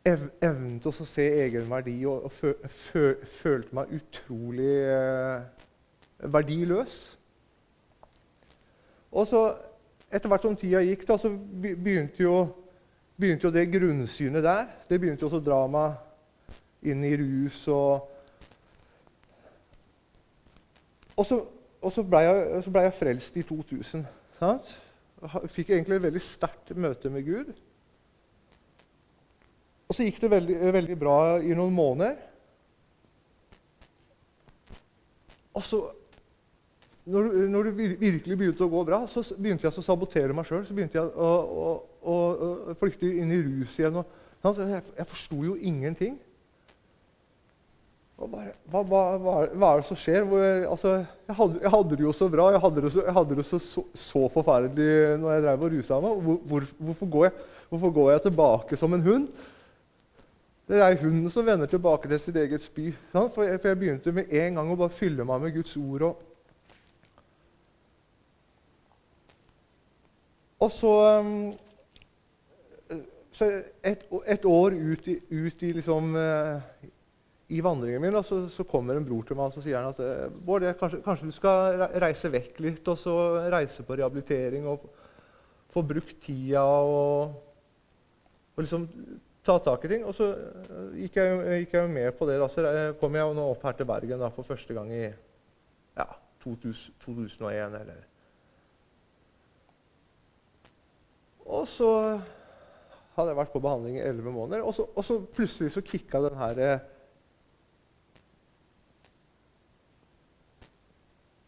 ev 0.04 0.28
evnen 0.42 0.78
til 0.82 0.90
å 0.90 1.06
se 1.06 1.25
egen 1.44 1.68
verdi 1.71 1.97
og, 2.11 2.26
og 2.26 2.32
fø, 2.35 2.52
fø, 2.66 3.04
følte 3.38 3.76
meg 3.76 3.92
utrolig 3.99 4.73
eh, 4.90 5.44
verdiløs. 6.32 6.97
Og 9.12 9.26
så, 9.28 9.42
etter 10.11 10.30
hvert 10.32 10.47
som 10.47 10.56
tida 10.56 10.82
gikk, 10.82 11.04
da, 11.09 11.18
så 11.21 11.30
begynte 11.32 12.25
jo, 12.25 12.37
begynte 13.18 13.47
jo 13.47 13.52
det 13.54 13.66
grunnsynet 13.71 14.42
der 14.42 14.71
Det 14.88 14.99
begynte 15.00 15.26
jo 15.26 15.37
å 15.37 15.44
dra 15.44 15.61
meg 15.71 16.88
inn 16.88 17.04
i 17.06 17.12
rus 17.21 17.61
og 17.71 18.09
Og 21.12 21.26
så, 21.28 21.37
så 21.92 22.02
blei 22.09 22.23
jeg, 22.25 22.62
ble 22.73 22.82
jeg, 22.87 22.94
frelst 22.97 23.37
i 23.37 23.42
2000. 23.47 24.06
Sant? 24.38 24.71
Fikk 25.23 25.71
egentlig 25.71 25.99
et 26.00 26.07
veldig 26.09 26.23
sterkt 26.25 26.73
møte 26.75 27.11
med 27.12 27.26
Gud. 27.26 27.52
Og 29.87 29.95
så 29.95 30.07
gikk 30.07 30.23
det 30.23 30.31
veldig, 30.33 30.57
veldig 30.75 30.95
bra 30.99 31.17
i 31.45 31.55
noen 31.55 31.75
måneder. 31.76 32.17
Og 35.52 35.62
så, 35.67 35.83
når, 37.05 37.29
når, 37.52 37.69
det 37.69 37.91
virkelig 38.00 38.38
begynte 38.41 38.64
å 38.64 38.73
gå 38.73 38.83
bra, 38.88 39.02
så 39.11 39.21
begynte 39.37 39.69
jeg 39.69 39.76
å 39.76 39.85
sabotere 39.85 40.35
meg 40.35 40.49
sjøl. 40.49 40.64
Så 40.67 40.75
begynte 40.75 40.99
jeg 40.99 41.12
å, 41.12 41.31
å, 41.67 41.71
å, 42.00 42.17
å, 42.17 42.76
flykte 42.81 43.11
inn 43.11 43.35
i 43.37 43.43
rus 43.45 43.76
igjen. 43.79 44.00
Og, 44.00 44.19
jeg 44.43 44.83
jeg 44.97 45.11
forsto 45.12 45.43
jo 45.45 45.59
ingenting. 45.61 46.17
Bare, 48.31 48.52
hva, 48.71 48.83
hva, 48.87 49.00
hva, 49.19 49.69
er 49.73 49.81
det 49.81 49.87
som 49.88 49.99
skjer? 49.99 50.23
Jeg, 50.23 50.67
altså, 50.71 50.93
jeg, 51.26 51.35
hadde, 51.35 51.59
jeg, 51.64 51.71
hadde, 51.75 51.97
det 51.99 52.05
jo 52.05 52.12
så 52.14 52.29
bra. 52.31 52.50
Jeg 52.55 52.61
hadde 52.62 52.85
det 52.85 52.93
så, 52.95 53.07
hadde 53.17 53.38
det 53.38 53.45
så, 53.49 53.59
så, 53.59 53.83
så, 53.99 54.23
forferdelig 54.31 55.17
når 55.19 55.33
jeg 55.33 55.43
drev 55.47 55.64
og 55.67 55.73
rusa 55.73 55.99
meg. 56.05 56.21
Hvor, 56.26 56.37
hvor, 56.50 56.69
hvorfor, 56.79 57.09
går 57.17 57.33
hvorfor, 57.73 57.95
går 57.97 58.11
jeg, 58.12 58.23
tilbake 58.29 58.79
som 58.79 58.95
en 58.95 59.02
hund? 59.02 59.26
Det 60.71 60.79
er 60.79 61.00
hunden 61.02 61.31
som 61.35 61.47
vender 61.47 61.67
tilbake 61.67 62.09
til 62.09 62.21
sitt 62.23 62.38
eget 62.38 62.62
spy. 62.62 62.93
For 63.11 63.43
jeg, 63.43 63.59
for 63.61 63.73
jeg, 63.73 63.81
begynte 63.81 64.14
med 64.14 64.31
en 64.31 64.61
gang 64.61 64.71
å 64.71 64.79
bare 64.85 64.95
fylle 64.95 65.26
meg 65.26 65.43
med 65.43 65.57
Guds 65.59 65.75
ord. 65.76 66.07
Og, 66.07 66.23
og 70.62 70.73
så, 70.79 70.95
um, 71.19 71.52
så 73.35 73.50
et, 73.83 74.07
et, 74.07 74.47
år 74.47 74.79
ut 74.79 75.11
i, 75.11 75.19
ut 75.33 75.67
i, 75.67 75.75
liksom, 75.81 76.14
uh, 76.14 76.92
i 77.52 77.61
vandringen 77.64 78.02
min 78.02 78.16
så, 78.25 78.47
så, 78.52 78.64
kommer 78.68 78.97
en 78.97 79.06
bror 79.06 79.26
til 79.28 79.37
meg 79.38 79.50
og 79.50 79.56
så 79.56 79.64
sier 79.64 79.78
han 79.78 79.92
at 79.92 80.00
eh, 80.02 80.37
Bård, 80.47 80.64
kanskje, 80.80 81.02
kanskje, 81.04 81.28
du 81.28 81.37
skal 81.37 81.82
reise 82.02 82.30
vekk 82.32 82.61
litt 82.64 82.88
og 82.88 82.99
så 83.00 83.16
reise 83.52 83.85
på 83.87 83.99
rehabilitering 83.99 84.68
og 84.71 84.87
få 85.73 85.85
brukt 85.88 86.18
tida 86.25 86.62
og, 86.64 87.37
og 88.52 88.64
liksom 88.64 88.87
ta 89.44 89.59
tak 89.64 89.85
i 89.85 89.92
ting. 89.94 90.06
Og 90.09 90.14
så 90.16 90.30
eh, 90.32 91.02
gikk 91.04 91.18
jeg, 91.21 91.42
gikk 91.64 91.76
jeg 91.78 91.92
med 91.92 92.11
på 92.18 92.28
det. 92.28 92.38
Da. 92.40 92.49
Så 92.52 92.66
kom 93.00 93.16
jeg 93.18 93.37
nå 93.37 93.47
opp 93.54 93.66
her 93.68 93.76
til 93.78 93.88
Bergen 93.88 94.23
da, 94.23 94.30
for 94.32 94.49
første 94.49 94.76
gang 94.76 94.92
i 94.92 95.04
ja, 95.09 96.09
2000, 96.44 96.99
2001. 97.04 97.80
Eller. 97.80 98.04
Og 101.52 101.66
så 101.68 101.90
hadde 103.16 103.32
jeg 103.32 103.40
vært 103.42 103.52
på 103.52 103.61
behandling 103.62 103.99
i 103.99 104.04
elleve 104.06 104.32
måneder, 104.32 104.64
og 104.64 104.75
så, 104.76 104.87
og 104.88 105.04
så, 105.04 105.18
plutselig 105.37 105.75
så 105.75 105.82
kicka 105.85 106.23
den 106.25 106.38
her 106.38 106.61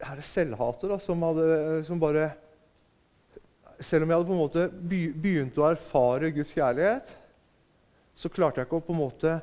eh, 0.05 0.11
er 0.13 0.21
selvhatet 0.25 0.89
da, 0.91 0.99
som, 1.01 1.23
hadde, 1.25 1.83
som 1.87 1.99
bare 2.01 2.29
Selv 3.79 4.05
om 4.05 4.09
jeg 4.09 4.17
hadde 4.17 4.27
på 4.29 4.35
en 4.35 4.39
måte 4.39 4.69
begynt 4.71 5.57
å 5.59 5.67
erfare 5.67 6.31
Guds 6.31 6.53
kjærlighet, 6.55 7.09
så 8.15 8.29
klarte 8.31 8.61
jeg 8.61 8.69
ikke 8.69 8.79
å 8.79 8.85
på 8.85 8.93
en 8.93 9.01
måte 9.01 9.33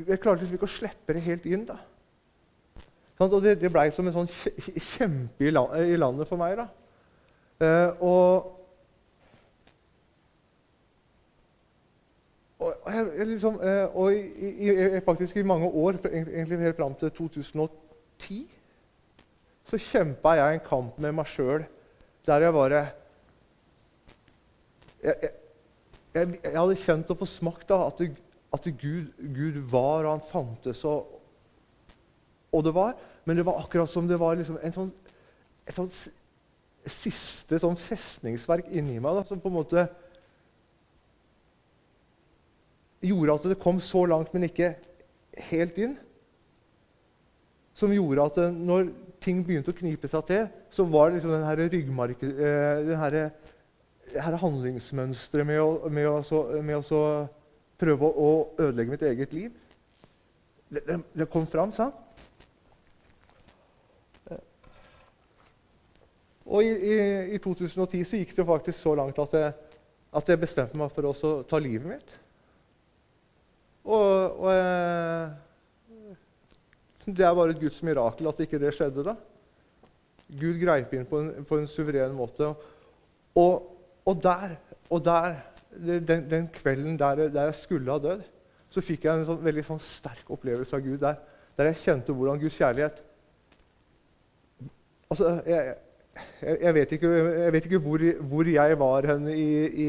Jeg 0.00 0.18
klarte 0.18 0.42
liksom 0.42 0.56
ikke 0.58 0.66
å 0.66 0.78
slippe 0.78 1.14
det 1.14 1.22
helt 1.28 1.46
inn. 1.46 1.62
da. 1.68 1.78
Og 3.20 3.42
det, 3.44 3.60
det 3.60 3.70
blei 3.72 3.90
som 3.92 4.06
en 4.08 4.16
sånn 4.16 4.30
kjempe 4.96 5.44
i, 5.44 5.50
landet 5.52 6.28
for 6.28 6.40
meg. 6.40 6.56
da. 6.56 6.66
Eh, 7.60 8.02
og, 8.02 8.56
og, 12.58 12.88
jeg, 12.88 13.26
liksom, 13.28 13.58
eh, 13.60 13.96
og 13.96 14.14
i, 14.16 14.48
i, 14.96 15.00
faktisk 15.04 15.36
i 15.36 15.44
mange 15.44 15.68
år, 15.68 16.00
egentlig 16.08 16.58
helt 16.58 16.80
fram 16.80 16.96
til 16.96 17.10
2010, 17.10 18.46
så 19.70 19.78
kjempa 19.78 20.34
jeg 20.38 20.56
en 20.56 20.64
kamp 20.66 20.98
med 21.02 21.14
meg 21.14 21.28
sjøl 21.30 21.62
der 22.26 22.44
jeg 22.44 22.54
bare 22.54 22.80
jeg, 25.00 25.14
jeg, 25.22 25.30
jeg, 26.14 26.32
jeg, 26.42 26.56
hadde 26.56 26.80
kjent 26.82 27.12
og 27.12 27.20
fått 27.22 27.32
smakt 27.32 27.68
da, 27.70 27.78
at, 27.86 28.02
det, 28.02 28.10
at 28.52 28.66
det 28.66 28.74
Gud, 28.80 29.12
Gud, 29.32 29.56
var, 29.70 30.04
og 30.04 30.10
han 30.12 30.24
fantes. 30.26 30.82
Og, 30.84 31.14
og, 32.50 32.64
det 32.66 32.74
var, 32.76 32.98
Men 33.24 33.38
det 33.38 33.46
var 33.46 33.62
akkurat 33.62 33.90
som 33.90 34.08
det 34.10 34.18
var 34.20 34.36
liksom 34.36 34.58
en 34.60 34.74
sånn, 34.74 34.92
et 35.64 35.76
sånt 35.76 35.96
siste 36.90 37.60
sånn 37.60 37.78
festningsverk 37.78 38.68
inni 38.72 38.98
meg 39.00 39.20
da, 39.20 39.24
som 39.28 39.40
på 39.40 39.50
en 39.50 39.58
måte 39.58 39.86
gjorde 43.04 43.36
at 43.36 43.48
det 43.52 43.60
kom 43.60 43.80
så 43.84 44.04
langt, 44.08 44.32
men 44.34 44.48
ikke 44.48 44.74
helt 45.48 45.78
inn. 45.80 45.94
Som 47.76 47.94
gjorde 47.96 48.26
at 48.28 48.42
når 48.56 48.90
ting 49.20 49.44
begynte 49.46 49.72
å 49.72 49.76
knipe 49.76 50.08
seg 50.08 50.26
til, 50.28 50.44
så 50.72 50.86
var 50.88 51.08
det 51.10 51.18
liksom 51.18 51.34
den 51.34 51.46
her 51.48 51.64
ryggmarken 51.64 52.34
eh, 52.36 52.82
den 52.88 53.00
her 53.00 53.18
her 54.16 54.36
handlingsmønsteret 54.40 55.46
med, 55.46 55.60
å, 55.62 55.88
med, 55.92 56.62
med 56.66 56.92
å 56.92 57.02
prøve 57.80 58.10
å 58.10 58.30
ødelegge 58.58 58.94
mitt 58.94 59.04
eget 59.06 59.34
liv. 59.34 59.50
Det, 60.70 60.82
det, 60.86 61.00
det 61.16 61.28
kom 61.30 61.46
fram, 61.50 61.72
sant? 61.74 61.94
Og 66.50 66.66
i, 66.66 66.70
i, 66.70 66.94
i, 67.36 67.38
2010 67.38 68.08
så 68.08 68.18
gikk 68.18 68.32
det 68.34 68.46
faktisk 68.48 68.80
så 68.80 68.96
langt 68.98 69.18
at 69.22 69.36
jeg, 69.38 69.52
at 70.18 70.32
jeg 70.32 70.40
bestemte 70.42 70.78
meg 70.78 70.90
for 70.90 71.06
å 71.06 71.34
ta 71.46 71.60
livet 71.62 71.86
mitt. 71.86 72.16
Og, 73.86 74.40
og 74.42 74.48
jeg, 74.50 75.28
Det 77.06 77.24
er 77.24 77.34
bare 77.34 77.54
et 77.54 77.60
Guds 77.60 77.82
mirakel 77.86 78.28
at 78.28 78.42
ikke 78.44 78.60
det 78.60 78.74
skjedde 78.76 79.04
da. 79.06 79.16
Gud 80.40 80.58
greip 80.62 80.92
inn 80.94 81.06
på 81.08 81.20
en, 81.22 81.30
på 81.48 81.58
en 81.58 81.68
suveren 81.70 82.12
måte. 82.14 82.52
Og, 83.40 83.70
og 84.06 84.22
der, 84.22 84.56
og 84.90 85.04
der 85.04 85.38
den, 85.70 86.30
den, 86.30 86.48
kvelden 86.52 86.98
der, 86.98 87.28
der, 87.28 87.42
jeg 87.50 87.54
skulle 87.54 87.92
ha 87.92 87.98
dødd, 87.98 88.24
så 88.70 88.82
fikk 88.82 89.04
jeg 89.06 89.20
en 89.20 89.28
sånn, 89.28 89.44
veldig 89.44 89.62
sånn 89.66 89.82
sterk 89.82 90.30
opplevelse 90.30 90.76
av 90.76 90.82
Gud 90.84 90.98
der, 91.02 91.20
der 91.58 91.70
jeg 91.70 91.80
kjente 91.84 92.14
hvordan 92.14 92.40
Guds 92.42 92.58
kjærlighet 92.58 93.06
Altså, 95.10 95.30
jeg, 95.42 95.72
jeg, 96.42 96.58
jeg 96.62 96.74
vet 96.74 96.92
ikke, 96.94 97.08
jeg 97.10 97.52
vet 97.54 97.64
ikke 97.66 97.78
hvor, 97.82 98.02
hvor, 98.30 98.46
jeg 98.46 98.76
var 98.78 99.08
hen 99.10 99.24
i, 99.32 99.46
i, 99.66 99.88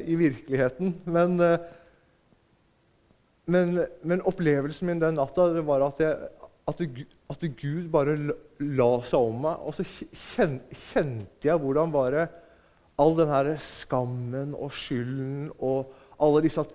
i 0.00 0.14
virkeligheten, 0.16 0.94
men, 1.04 1.34
men, 3.44 3.74
men, 4.00 4.22
opplevelsen 4.24 4.88
min 4.88 5.02
den 5.02 5.20
natta 5.20 5.44
var 5.68 5.84
at, 5.90 6.00
at, 6.66 6.80
at, 7.30 7.44
Gud 7.60 7.90
bare 7.92 8.16
la 8.58 8.88
seg 9.06 9.28
om 9.28 9.44
meg. 9.44 9.62
Og 9.62 9.76
så 9.76 9.86
kjente 9.86 11.46
jeg 11.46 11.62
hvordan 11.62 11.94
bare 11.94 12.26
all 13.00 13.14
den 13.18 13.30
her 13.30 13.52
skammen 13.62 14.54
og 14.56 14.72
skylden 14.74 15.50
og 15.58 15.94
alle 16.22 16.44
disse 16.46 16.66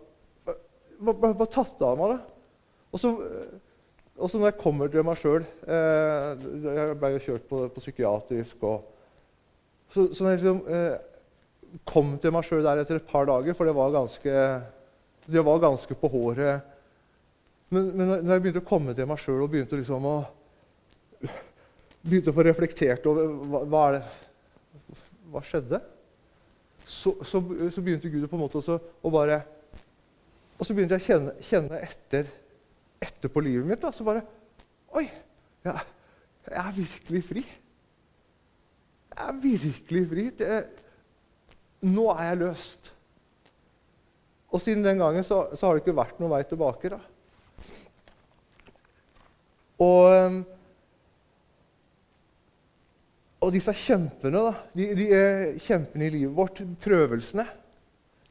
Bare, 1.02 1.34
bare, 1.34 1.48
tatt 1.50 1.80
av 1.82 1.96
meg 1.98 2.12
det. 2.12 2.18
Og 2.94 3.02
så, 3.02 3.10
og 4.22 4.30
så 4.30 4.38
når 4.38 4.52
jeg 4.52 4.60
kommer 4.60 4.92
til 4.94 5.02
meg 5.08 5.18
sjøl 5.18 5.42
eh, 5.42 6.44
Jeg 6.62 6.98
ble 7.02 7.10
jo 7.16 7.22
kjørt 7.26 7.48
på, 7.50 7.62
på 7.74 7.82
psykiatrisk. 7.82 8.62
og 8.70 8.84
så, 9.90 10.06
så 10.14 10.24
når 10.24 10.36
jeg 10.36 10.44
liksom, 10.44 10.60
eh, 10.70 11.80
kom 11.90 12.14
til 12.22 12.36
meg 12.36 12.46
sjøl 12.46 12.62
der 12.68 12.84
etter 12.84 13.00
et 13.00 13.10
par 13.10 13.26
dager, 13.26 13.58
for 13.58 13.66
det 13.66 13.74
var 13.74 13.96
ganske, 13.96 14.36
det 15.26 15.46
var 15.48 15.64
ganske 15.66 15.98
på 15.98 16.12
håret 16.14 16.71
Men, 17.72 17.88
men 17.96 18.10
når 18.10 18.34
jeg 18.36 18.44
begynte 18.44 18.62
å 18.66 18.68
komme 18.68 18.94
til 18.96 19.08
meg 19.08 19.22
sjøl 19.22 19.46
og 19.46 19.52
begynte, 19.54 19.78
liksom 19.80 20.08
å, 20.10 20.18
begynte 22.04 22.34
å 22.34 22.36
få 22.36 22.44
reflektert 22.44 23.06
over 23.08 23.32
hva, 23.48 23.62
hva, 23.72 23.84
det, 23.96 25.00
hva 25.32 25.44
skjedde 25.48 25.80
så, 26.84 27.14
så, 27.24 27.40
så, 27.72 27.82
begynte 27.82 28.12
Gud 28.12 28.26
på 28.28 28.36
en 28.36 28.42
måte 28.42 28.60
også, 28.60 28.76
å 28.76 29.12
bare 29.14 29.38
Og 30.58 30.68
så 30.68 30.76
begynte 30.76 30.98
jeg 30.98 31.06
å 31.06 31.08
kjenne, 31.08 31.36
kjenne 31.48 31.80
etter, 31.86 32.28
etter, 33.02 33.32
på 33.32 33.44
livet 33.46 33.70
mitt. 33.70 33.82
Da, 33.82 33.94
så 33.96 34.06
bare 34.06 34.26
Oi! 34.98 35.06
Jeg, 35.64 35.86
jeg 36.50 36.58
er 36.60 36.76
virkelig 36.76 37.22
fri. 37.24 37.46
Jeg 39.12 39.28
er 39.30 39.40
virkelig 39.46 40.04
fri. 40.12 40.26
Det, 40.42 40.60
nå 41.88 42.10
er 42.18 42.28
jeg 42.28 42.42
løst. 42.42 42.92
Og 44.52 44.60
siden 44.60 44.84
den 44.84 45.00
gangen 45.00 45.24
så, 45.24 45.46
så 45.56 45.70
har 45.70 45.78
det 45.78 45.86
ikke 45.86 45.96
vært 46.02 46.20
noen 46.20 46.34
vei 46.34 46.44
tilbake. 46.50 46.92
da. 46.92 47.00
Og 49.82 50.42
og 53.42 53.50
disse 53.56 53.74
kjempene, 53.74 54.38
da, 54.38 54.54
de, 54.78 54.88
de 54.98 55.08
kjempene 55.66 56.08
i 56.08 56.14
livet 56.14 56.34
vårt, 56.38 56.62
prøvelsene, 56.84 57.48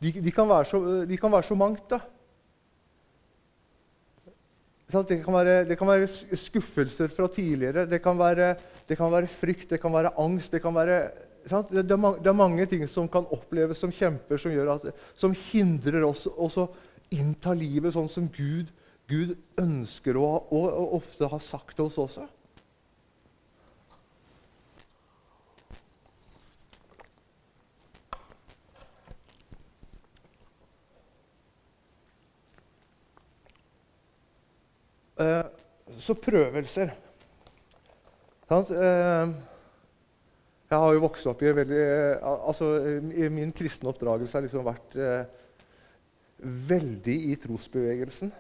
de, 0.01 0.13
de, 0.23 0.33
kan, 0.33 0.47
være 0.49 0.69
så, 0.71 0.81
de 1.05 1.19
kan 1.21 1.33
være 1.35 1.49
så 1.49 1.57
mangt. 1.59 1.91
da. 1.91 1.99
Det 4.91 5.21
kan, 5.23 5.35
være, 5.35 5.57
det 5.69 5.77
kan, 5.79 5.91
være, 5.91 6.37
skuffelser 6.39 7.11
fra 7.15 7.29
tidligere, 7.31 7.85
det 7.91 8.01
kan 8.03 8.19
være, 8.19 8.55
det 8.89 8.97
kan 8.99 9.13
være 9.13 9.31
frykt, 9.31 9.69
det 9.71 9.81
kan 9.83 9.93
være 9.95 10.15
angst 10.19 10.55
det, 10.55 10.63
kan 10.63 10.75
være, 10.75 10.97
det, 11.45 11.53
er, 11.53 11.83
det, 11.83 12.27
er, 12.27 12.33
mange 12.35 12.67
ting 12.67 12.83
som 12.91 13.07
kan 13.11 13.29
oppleves 13.31 13.79
som 13.79 13.93
kjemper, 13.95 14.41
som, 14.41 14.57
at, 14.75 14.89
som 15.15 15.37
hindrer 15.51 16.07
oss 16.07 16.27
å 16.27 16.67
innta 17.15 17.55
livet 17.55 17.95
sånn 17.95 18.11
som 18.11 18.27
Gud, 18.35 18.71
Gud 19.11 19.35
ønsker 19.59 20.19
å, 20.21 20.27
og, 20.55 20.93
ofte 21.01 21.29
har 21.31 21.43
sagt 21.43 21.75
til 21.77 21.89
oss 21.89 21.99
også. 21.99 22.29
Eh, 35.21 35.47
så 36.01 36.15
prøvelser 36.17 36.93
eh, 38.51 39.33
Jeg 40.71 40.79
har 40.79 40.95
jo 40.95 41.03
vokst 41.03 41.29
opp 41.29 41.43
i 41.45 41.53
veldig 41.53 41.81
eh, 41.83 42.23
altså, 42.25 42.71
Min 43.35 43.53
kristne 43.53 43.91
oppdragelse 43.91 44.39
har 44.39 44.47
liksom 44.47 44.65
vært 44.65 44.97
veldig 46.71 47.17
i 47.35 47.35
trosbevegelsen. 47.37 48.31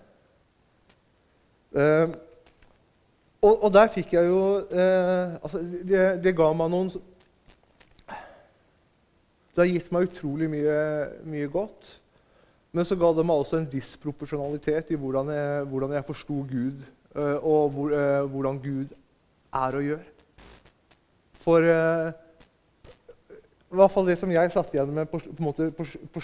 Og, 1.71 3.53
og, 3.55 3.69
der 3.73 3.93
fikk 3.95 4.13
jeg 4.17 4.27
jo 4.27 4.41
altså, 4.71 5.61
det, 5.87 6.01
det, 6.25 6.33
ga 6.37 6.49
meg 6.53 6.73
noen 6.73 6.91
Det 9.55 9.63
har 9.63 9.71
gitt 9.71 9.93
meg 9.95 10.09
utrolig 10.09 10.49
mye, 10.51 10.81
mye 11.31 11.49
godt. 11.53 12.01
Men 12.71 12.87
så 12.87 12.95
ga 12.99 13.11
det 13.15 13.27
meg 13.27 13.43
også 13.43 13.59
en 13.59 13.69
disproporsjonalitet 13.71 14.93
i 14.95 14.99
hvordan 14.99 15.31
jeg, 15.35 15.63
hvordan 15.73 15.95
jeg 15.97 16.07
forsto 16.07 16.41
Gud, 16.47 16.83
eh, 17.17 17.39
og 17.43 17.71
hvor, 17.75 17.95
uh, 17.95 18.31
hvordan 18.31 18.61
Gud 18.63 18.93
er 19.59 19.79
og 19.79 19.87
gjør. 19.89 20.05
For 21.43 21.67
uh, 21.67 22.13
i 23.71 23.79
hvert 23.79 23.91
fall 23.91 24.07
det 24.07 24.19
som 24.21 24.31
jeg 24.31 24.53
satt 24.55 24.75
igjen 24.75 24.95
med, 24.95 25.11
på, 25.11 25.19
på 25.19 25.43
måte, 25.43 25.71
på, 25.75 25.87
på, 26.15 26.23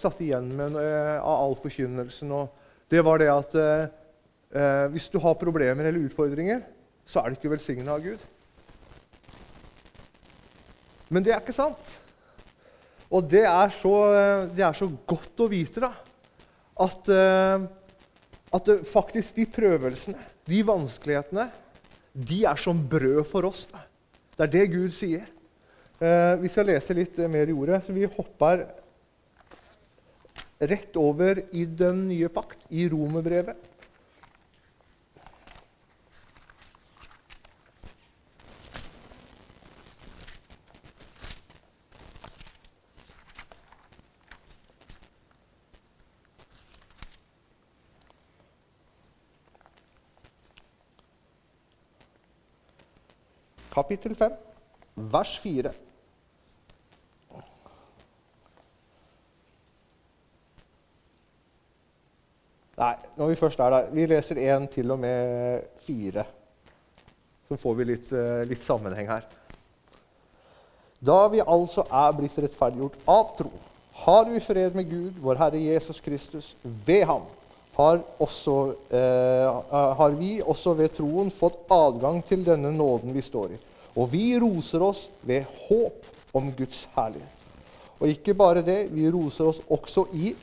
satt 0.00 0.20
igjen 0.24 0.48
med 0.56 0.76
av 0.80 1.34
all 1.34 1.56
forkynnelsen, 1.60 2.32
det 2.92 3.04
var 3.04 3.20
det 3.20 3.30
at 3.32 3.56
hvis 4.50 5.06
du 5.12 5.18
har 5.22 5.36
problemer 5.38 5.86
eller 5.86 6.08
utfordringer, 6.08 6.64
så 7.06 7.20
er 7.20 7.30
du 7.30 7.36
ikke 7.38 7.52
velsigna 7.52 7.92
av 7.94 8.02
Gud. 8.02 8.22
Men 11.10 11.22
det 11.26 11.34
er 11.34 11.42
ikke 11.42 11.54
sant. 11.54 11.92
Og 13.10 13.26
det 13.26 13.42
er 13.46 13.72
så, 13.74 13.94
det 14.54 14.62
er 14.62 14.76
så 14.78 14.86
godt 15.10 15.42
å 15.42 15.48
vite 15.50 15.82
da, 15.82 15.90
at, 16.80 17.10
eh, 17.10 17.64
at 18.54 18.70
faktisk 18.88 19.40
de 19.40 19.46
prøvelsene, 19.50 20.28
de 20.46 20.60
vanskelighetene, 20.66 21.48
de 22.14 22.44
er 22.48 22.60
som 22.62 22.78
brød 22.90 23.24
for 23.28 23.50
oss. 23.50 23.64
Da. 23.70 23.82
Det 24.36 24.46
er 24.46 24.52
det 24.54 24.66
Gud 24.72 24.94
sier. 24.94 25.26
Eh, 26.00 26.34
vi 26.40 26.50
skal 26.52 26.70
lese 26.70 26.96
litt 26.96 27.18
mer 27.30 27.50
i 27.50 27.56
ordet, 27.56 27.82
så 27.84 27.94
vi 27.94 28.08
hopper 28.08 28.64
rett 30.70 30.96
over 31.00 31.42
i 31.56 31.64
den 31.64 32.06
nye 32.10 32.30
pakt, 32.32 32.62
i 32.70 32.86
romerbrevet. 32.92 33.69
Kapittel 53.72 54.14
5, 54.18 54.36
vers 55.10 55.38
4. 55.42 55.72
Nei, 62.80 62.94
når 63.16 63.28
vi 63.28 63.36
først 63.36 63.60
er 63.60 63.70
der 63.74 63.90
Vi 63.92 64.06
leser 64.08 64.38
1 64.40 64.70
til 64.72 64.90
og 64.90 64.98
med 64.98 65.60
4. 65.84 66.24
Så 67.48 67.56
får 67.56 67.74
vi 67.74 67.84
litt, 67.84 68.12
eh, 68.12 68.44
litt 68.48 68.62
sammenheng 68.62 69.10
her. 69.10 69.26
Da 71.00 71.26
vi 71.28 71.40
altså 71.40 71.84
er 71.90 72.12
blitt 72.16 72.38
rettferdiggjort 72.38 72.96
av 73.08 73.36
tro, 73.36 73.50
har 74.04 74.24
vi 74.28 74.40
fred 74.40 74.74
med 74.74 74.88
Gud, 74.88 75.20
vår 75.20 75.34
Herre 75.36 75.60
Jesus 75.60 76.00
Kristus. 76.00 76.56
Ved 76.62 77.04
ham 77.04 77.26
har, 77.76 78.00
også, 78.18 78.74
eh, 78.90 79.74
har 79.96 80.16
vi 80.18 80.40
også 80.42 80.74
ved 80.78 80.94
troen 80.96 81.30
fått 81.30 81.62
adgang 81.70 82.20
til 82.26 82.44
denne 82.44 82.72
nåden 82.74 83.14
vi 83.14 83.22
står 83.24 83.54
i. 83.56 83.60
Og 83.96 84.10
vi 84.12 84.24
roser 84.40 84.82
oss 84.82 85.06
ved 85.26 85.46
håp 85.68 86.06
om 86.36 86.50
Guds 86.56 86.86
herlighet. 86.96 87.36
Og 88.00 88.08
ikke 88.08 88.34
bare 88.34 88.62
det, 88.64 88.86
vi 88.92 89.10
roser 89.12 89.50
oss 89.50 89.60
også 89.68 90.06
i 90.16 90.34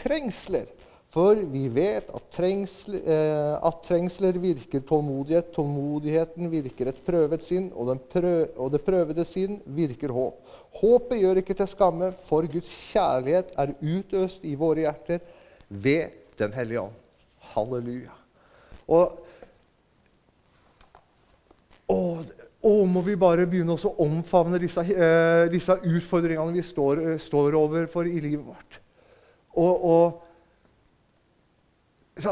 trengsler. 0.00 0.70
For 1.12 1.36
vi 1.36 1.66
vet 1.68 2.08
at, 2.08 2.28
trengsler, 2.32 3.02
eh, 3.04 3.66
at 3.68 3.82
trengsler 3.84 4.38
virker 4.40 4.80
tålmodighet. 4.88 5.50
Tålmodigheten 5.52 6.48
virker 6.48 6.88
et 6.88 7.02
prøvet 7.04 7.44
sinn, 7.44 7.68
og, 7.76 7.92
prøv, 8.14 8.46
og, 8.56 8.70
det 8.72 8.80
prøvede 8.86 9.26
sinn 9.28 9.60
virker 9.76 10.14
håp. 10.14 10.40
Håpet 10.80 11.20
gjør 11.20 11.42
ikke 11.42 11.58
til 11.58 11.68
skamme, 11.68 12.08
for 12.24 12.48
Guds 12.48 12.72
kjærlighet 12.94 13.52
er 13.60 13.74
utøst 13.82 14.46
i 14.48 14.54
våre 14.56 14.86
hjerter 14.86 15.20
ved 15.68 16.21
Den 16.38 16.52
hellige 16.56 16.80
ånd. 16.80 16.98
Halleluja. 17.52 18.14
Og, 18.88 19.18
å, 21.92 21.98
å, 22.62 22.74
må 22.88 23.02
vi 23.06 23.16
bare 23.20 23.46
begynne 23.48 23.76
å 23.76 23.94
omfavne 24.02 24.60
disse, 24.62 24.84
uh, 24.84 25.44
disse, 25.52 25.76
utfordringene 25.82 26.56
vi 26.56 26.64
står, 26.66 27.02
uh, 27.04 27.16
står 27.20 27.56
overfor 27.58 28.08
i 28.08 28.20
livet 28.22 28.44
vårt. 28.46 28.78
Og, 29.52 29.84
og 29.84 30.22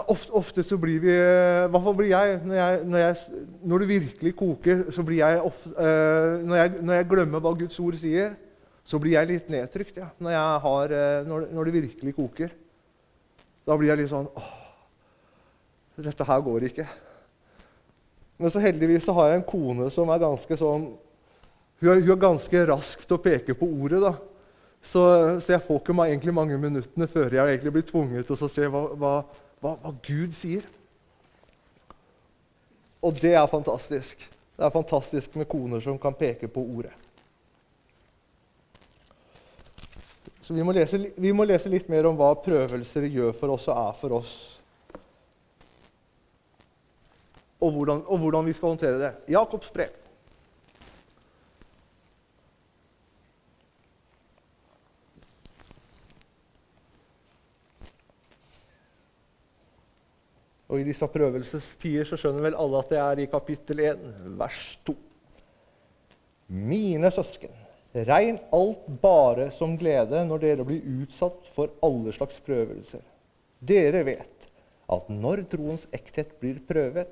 ofte, 0.08 0.32
ofte, 0.36 0.62
så 0.64 0.76
blir 0.80 1.00
vi 1.00 1.12
I 1.12 1.68
hvert 1.72 1.84
fall 1.84 1.96
blir 1.96 2.10
jeg 2.12 2.40
når, 2.44 2.56
jeg 2.56 2.80
når, 2.84 2.98
jeg 2.98 3.16
når, 3.62 3.82
det 3.82 3.88
virkelig 3.88 4.32
koker, 4.36 4.86
så 4.92 5.04
blir 5.04 5.20
jeg 5.22 5.40
ofte, 5.40 5.72
uh, 5.76 6.40
når, 6.44 6.56
jeg 6.56 6.72
når, 6.80 6.94
jeg 6.94 7.10
glemmer 7.12 7.44
hva 7.44 7.54
Guds 7.58 7.78
ord 7.82 8.00
sier, 8.00 8.34
så 8.84 8.98
blir 9.00 9.18
jeg 9.18 9.30
litt 9.30 9.52
nedtrykt 9.52 10.00
ja, 10.00 10.10
når, 10.20 10.36
har, 10.64 10.96
uh, 10.96 11.30
når, 11.52 11.68
det 11.68 11.76
virkelig 11.82 12.16
koker. 12.16 12.56
Da 13.66 13.76
blir 13.76 13.92
jeg 13.92 14.02
litt 14.02 14.12
sånn 14.12 14.28
Åh, 14.36 14.50
dette 16.00 16.24
her 16.24 16.40
går 16.44 16.66
ikke. 16.70 16.86
Men 18.40 18.52
så 18.52 18.62
heldigvis 18.64 19.04
så 19.04 19.14
har 19.18 19.30
jeg 19.30 19.40
en 19.40 19.48
kone 19.48 19.90
som 19.92 20.08
er 20.12 20.22
ganske 20.22 20.56
sånn 20.56 20.86
Hun 21.80 21.90
er, 21.92 22.00
hun 22.00 22.14
er 22.14 22.20
ganske 22.20 22.64
rask 22.70 23.04
til 23.04 23.16
å 23.16 23.22
peke 23.24 23.56
på 23.56 23.68
ordet. 23.68 24.00
da. 24.04 24.14
Så, 24.80 25.00
så 25.44 25.54
jeg 25.54 25.62
får 25.64 25.80
ikke 25.80 25.96
meg 25.96 26.10
egentlig 26.12 26.34
mange 26.36 26.58
minuttene 26.60 27.08
før 27.08 27.32
jeg 27.36 27.54
egentlig 27.54 27.72
blir 27.72 27.86
tvunget 27.88 28.28
til 28.28 28.36
å 28.36 28.48
se 28.52 28.68
hva, 28.68 28.82
hva, 28.96 29.12
hva, 29.60 29.74
hva 29.80 29.92
Gud 30.04 30.36
sier. 30.36 30.64
Og 33.00 33.16
det 33.20 33.32
er 33.36 33.48
fantastisk. 33.48 34.26
Det 34.56 34.66
er 34.66 34.72
fantastisk 34.74 35.36
med 35.40 35.48
koner 35.48 35.80
som 35.80 35.96
kan 36.00 36.16
peke 36.16 36.48
på 36.52 36.60
ordet. 36.60 36.92
Så 40.50 40.54
vi 40.54 40.64
må, 40.66 40.72
lese, 40.74 40.98
vi 41.14 41.30
må 41.30 41.44
lese 41.46 41.70
litt 41.70 41.86
mer 41.86 42.08
om 42.08 42.16
hva 42.18 42.32
prøvelser 42.42 43.04
gjør 43.06 43.36
for 43.38 43.52
oss 43.54 43.68
og 43.70 43.76
er 43.78 43.92
for 44.00 44.14
oss. 44.16 44.32
Og 47.62 47.70
hvordan, 47.76 48.00
og 48.10 48.18
hvordan 48.18 48.48
vi 48.50 48.54
skal 48.58 48.72
håndtere 48.72 48.98
det. 48.98 49.12
Jakobs 49.30 49.70
brev. 49.70 49.94
Og 60.66 60.82
I 60.82 60.90
disse 60.90 61.12
prøvelsestider 61.14 62.10
så 62.10 62.18
skjønner 62.18 62.50
vel 62.50 62.58
alle 62.58 62.82
at 62.82 62.90
det 62.90 63.02
er 63.06 63.22
i 63.22 63.30
kapittel 63.30 63.86
1, 63.86 64.06
vers 64.42 64.62
2. 64.90 64.98
Mine 66.58 67.14
søsken, 67.14 67.54
regn 67.94 68.38
alt 68.54 68.84
bare 69.02 69.50
som 69.54 69.76
glede 69.78 70.22
når 70.26 70.42
dere 70.44 70.66
blir 70.66 70.84
utsatt 71.02 71.48
for 71.54 71.72
alle 71.84 72.14
slags 72.14 72.38
prøvelser. 72.46 73.02
Dere 73.60 74.04
vet 74.06 74.46
at 74.90 75.10
når 75.12 75.44
troens 75.50 75.86
ekthet 75.94 76.32
blir 76.42 76.60
prøvet, 76.66 77.10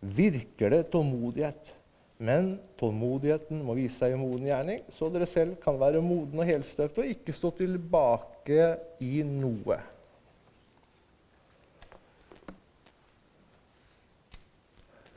virker 0.00 0.72
det 0.72 0.86
tålmodighet. 0.92 1.72
Men 2.16 2.54
tålmodigheten 2.80 3.60
må 3.66 3.74
vise 3.76 3.98
seg 3.98 4.14
i 4.14 4.20
moden 4.20 4.46
gjerning, 4.48 4.80
så 4.96 5.10
dere 5.12 5.28
selv 5.28 5.58
kan 5.60 5.76
være 5.80 6.00
moden 6.00 6.40
og 6.40 6.48
helstøpte 6.48 7.02
og 7.02 7.10
ikke 7.12 7.34
stå 7.36 7.50
tilbake 7.58 8.70
i 9.04 9.20
noe. 9.26 9.76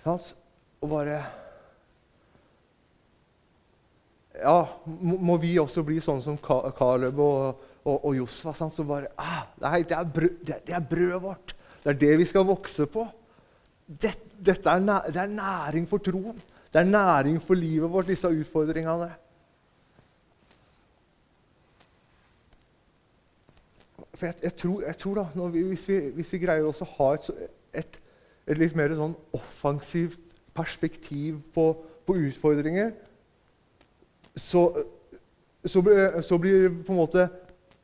Sånn, 0.03 0.19
Og 0.79 0.87
bare 0.87 1.17
Ja, 4.39 4.59
må 4.85 5.37
vi 5.41 5.53
også 5.59 5.83
bli 5.85 5.99
sånn 6.03 6.21
som 6.23 6.37
Caleb 6.39 7.19
og, 7.19 7.63
og, 7.83 7.95
og 7.95 8.17
Josfa? 8.17 8.53
Sant? 8.57 8.75
Som 8.77 8.87
bare 8.89 9.11
ah, 9.19 9.45
Nei, 9.63 9.81
det 9.87 9.97
er, 9.97 10.11
brød, 10.17 10.35
det, 10.47 10.59
er, 10.67 10.83
brødet 10.91 11.21
vårt. 11.23 11.55
Det 11.83 11.93
er 11.93 11.99
det 12.03 12.11
vi 12.21 12.27
skal 12.29 12.47
vokse 12.47 12.87
på. 12.91 13.05
Det, 13.85 14.13
dette 14.35 14.71
er, 14.71 14.85
det 15.09 15.23
er 15.23 15.33
næring 15.33 15.87
for 15.89 16.03
troen. 16.03 16.37
Det 16.69 16.81
er 16.81 16.87
næring 16.87 17.39
for 17.43 17.57
livet 17.57 17.91
vårt, 17.91 18.07
disse 18.07 18.29
utfordringene. 18.29 19.09
For 24.13 24.27
jeg, 24.27 24.35
jeg, 24.43 24.55
tror, 24.59 24.83
jeg 24.83 24.97
tror, 24.99 25.23
da, 25.23 25.47
vi, 25.47 25.63
hvis, 25.71 25.87
vi, 25.87 25.99
hvis, 26.19 26.31
vi, 26.33 26.43
greier 26.43 26.67
å 26.67 26.91
ha 26.97 27.13
et, 27.15 27.29
et 27.79 27.99
et 28.49 28.57
litt 28.57 28.75
mer 28.77 28.93
sånn 28.97 29.13
offensivt 29.37 30.33
perspektiv 30.57 31.37
på, 31.53 31.71
på 32.05 32.17
utfordringer, 32.29 32.95
så, 34.35 34.63
så, 35.65 35.83
så, 36.21 36.37
blir 36.37 36.69
på 36.85 36.93
en 36.93 36.99
måte 36.99 37.25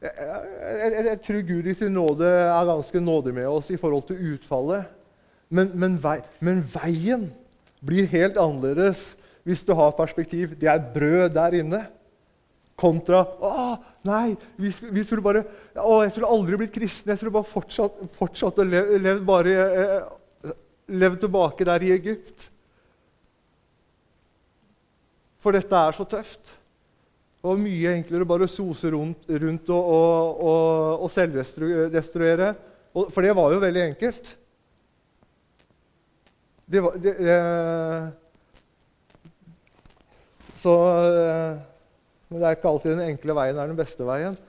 jeg, 0.01 0.11
jeg, 0.13 1.05
jeg, 1.07 1.19
tror 1.25 1.41
Gud 1.47 1.67
i 1.67 1.75
sin 1.77 1.95
nåde 1.95 2.27
er 2.27 2.67
ganske 2.67 3.01
nådig 3.01 3.33
med 3.33 3.47
oss 3.49 3.71
i 3.73 3.79
forhold 3.79 4.05
til 4.09 4.35
utfallet. 4.35 4.91
Men, 5.49 5.71
men, 5.73 5.97
vei, 6.01 6.19
men 6.45 6.61
veien 6.73 7.29
blir 7.85 8.09
helt 8.11 8.37
annerledes 8.37 9.13
hvis 9.45 9.63
du 9.65 9.73
har 9.77 9.95
perspektiv. 9.97 10.55
Det 10.59 10.69
er 10.69 10.83
brød 10.93 11.33
der 11.35 11.57
inne. 11.61 11.81
Kontra 12.75 13.21
å, 13.23 13.77
nei, 14.03 14.35
vi, 14.59 14.73
vi 14.91 15.03
skulle 15.07 15.23
bare, 15.23 15.45
å, 15.79 16.01
jeg 16.03 16.11
skulle 16.11 16.31
aldri 16.33 16.59
blitt 16.59 16.73
kristen. 16.75 17.13
Jeg 17.13 17.21
skulle 17.21 17.35
bare 17.37 17.47
fortsatt, 17.47 18.01
fortsatt 18.17 18.59
å 18.59 18.65
leve, 18.67 18.99
levd 18.99 19.23
bare 19.25 19.53
eh, 19.55 20.09
levd 20.91 21.23
tilbake 21.23 21.67
der 21.67 21.85
i 21.85 21.93
Egypt. 21.95 22.49
For 25.45 25.53
dette 25.53 25.77
er 25.77 25.93
så 25.93 26.07
tøft. 26.09 26.55
Var 27.45 27.59
mye 27.61 27.91
enklere 27.99 28.25
å 28.25 28.29
bare 28.31 28.47
sose 28.49 28.89
rundt, 28.89 29.27
rundt 29.29 29.67
og, 29.69 29.91
og, 29.93 30.39
og, 30.41 31.03
og 31.05 31.11
selvdestruere. 31.13 32.47
For 32.95 33.21
det 33.21 33.35
var 33.37 33.53
jo 33.53 33.59
veldig 33.61 33.83
enkelt. 33.91 34.31
Det 36.65 36.81
var, 36.81 36.97
det, 36.97 37.13
eh, 37.29 38.07
så 40.57 40.73
Men 42.25 42.41
det 42.41 42.47
er 42.47 42.57
ikke 42.57 42.73
alltid 42.73 42.95
den 42.95 43.05
enkle 43.11 43.37
veien 43.37 43.61
er 43.61 43.69
den 43.69 43.77
beste 43.77 44.09
veien. 44.09 44.41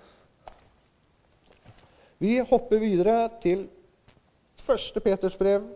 Vi 2.24 2.38
hopper 2.40 2.80
videre 2.80 3.18
til 3.44 3.68
første 4.64 5.04
Peters 5.04 5.36
brev, 5.36 5.68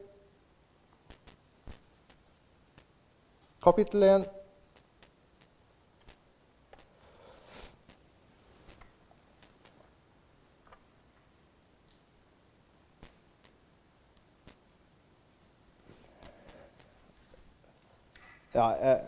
kapittel 3.60 4.08
1. 4.08 4.30
Ja, 18.60 18.68
eh, 18.76 18.98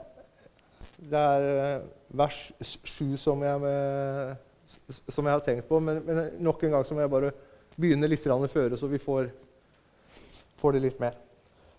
det 1.13 1.21
er 1.21 1.47
eh, 1.51 1.89
vers 2.17 2.39
7 2.65 3.19
som 3.21 3.43
jeg, 3.45 3.73
som 5.13 5.27
jeg 5.29 5.35
har 5.35 5.43
tenkt 5.45 5.69
på. 5.69 5.81
Men, 5.81 6.01
men, 6.07 6.21
nok 6.41 6.63
en 6.65 6.79
gang 6.79 6.87
så 6.89 6.97
må 6.97 7.05
jeg 7.05 7.13
bare 7.13 7.33
begynne 7.77 8.09
litt 8.09 8.25
føre, 8.25 8.79
så 8.79 8.89
vi 8.89 9.01
får, 9.03 9.29
får 10.61 10.77
det 10.77 10.85
litt 10.87 11.03
mer. 11.03 11.19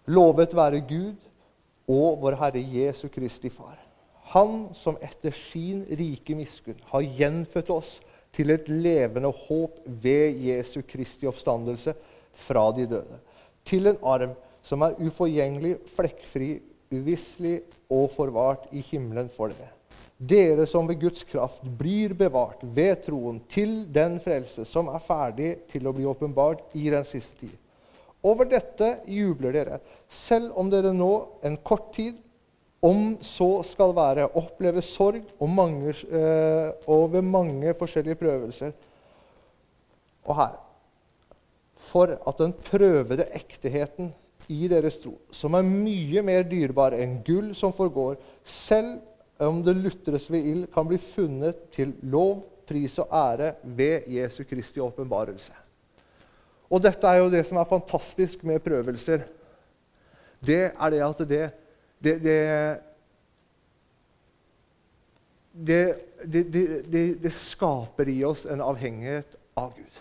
Lovet 0.06 0.54
være 0.54 0.84
Gud 0.86 1.18
og 1.90 2.20
vår 2.22 2.38
Herre 2.42 2.62
Jesu 2.62 3.08
Kristi 3.10 3.50
Far. 3.50 3.80
Han 4.34 4.74
som 4.78 4.98
etter 5.02 5.34
sin 5.36 5.84
rike 5.90 6.36
miskunn 6.36 6.80
har 6.92 7.02
gjenfødt 7.02 7.70
oss 7.74 7.98
til 8.34 8.54
et 8.54 8.70
levende 8.70 9.30
håp 9.30 9.82
ved 9.86 10.42
Jesu 10.42 10.82
Kristi 10.90 11.30
oppstandelse 11.30 11.94
fra 12.46 12.66
de 12.76 12.88
døde. 12.90 13.20
Til 13.66 13.90
en 13.90 14.00
arm 14.02 14.34
som 14.66 14.82
er 14.86 14.98
uforgjengelig, 15.02 15.76
flekkfri, 15.96 16.52
uvisselig 16.94 17.62
og 17.92 18.12
forvart 18.16 18.70
i 18.72 18.84
himmelen 18.86 19.30
for 19.34 19.54
dere. 19.54 19.72
Dere 20.24 20.68
som 20.70 20.88
ved 20.88 21.02
Guds 21.02 21.24
kraft 21.28 21.66
blir 21.80 22.14
bevart 22.16 22.62
ved 22.62 23.02
troen 23.08 23.42
til 23.52 23.82
den 23.92 24.20
frelse 24.24 24.64
som 24.70 24.92
er 24.94 25.04
ferdig 25.04 25.52
til 25.72 25.90
å 25.90 25.94
bli 25.96 26.06
åpenbart 26.08 26.76
i 26.80 26.86
den 26.94 27.04
siste 27.08 27.42
tid. 27.42 27.56
Over 28.24 28.48
dette 28.48 29.02
jubler 29.10 29.52
dere, 29.52 29.82
selv 30.08 30.54
om 30.60 30.70
dere 30.72 30.94
nå 30.96 31.12
en 31.44 31.58
kort 31.66 31.90
tid, 31.98 32.22
om 32.84 33.14
så 33.24 33.64
skal 33.68 33.94
være, 33.96 34.30
opplever 34.36 34.84
sorg 34.84 35.24
og, 35.40 35.48
mange, 35.50 35.94
øh, 36.08 36.72
og 36.92 37.14
ved 37.14 37.24
mange 37.24 37.74
forskjellige 37.80 38.20
prøvelser. 38.20 38.74
Og 40.28 40.36
her 40.36 40.60
For 41.84 42.16
at 42.28 42.38
den 42.40 42.54
prøvede 42.54 43.26
ekteheten 43.36 44.14
i 44.52 44.68
deres 44.68 44.98
tro, 45.02 45.16
som 45.32 45.56
er 45.56 45.68
mye 45.68 46.24
mer 46.26 46.44
dyrebar 46.48 46.96
enn 46.98 47.20
gull 47.26 47.54
som 47.56 47.74
forgår, 47.76 48.18
selv 48.44 49.00
om 49.44 49.62
det 49.64 49.76
lutres 49.78 50.30
ved 50.32 50.48
ild, 50.50 50.66
kan 50.74 50.88
bli 50.88 50.98
funnet 51.02 51.70
til 51.74 51.94
lov, 52.04 52.44
pris 52.68 52.96
og 53.02 53.12
ære 53.12 53.50
ved 53.64 54.06
Jesu 54.08 54.44
Kristi 54.48 54.80
åpenbarelse. 54.80 55.52
Og 56.72 56.80
dette 56.82 57.08
er 57.08 57.20
jo 57.20 57.32
det 57.32 57.42
som 57.46 57.60
er 57.60 57.68
fantastisk 57.68 58.46
med 58.48 58.64
prøvelser. 58.64 59.26
Det 60.40 60.62
er 60.72 60.90
det 60.90 61.02
at 61.04 61.28
det 61.30 61.52
Det, 65.54 65.96
det, 66.26 66.52
det, 66.92 67.24
det 67.24 67.34
skaper 67.34 68.10
i 68.10 68.24
oss 68.26 68.46
en 68.50 68.62
avhengighet 68.62 69.36
av 69.56 69.76
Gud. 69.78 69.93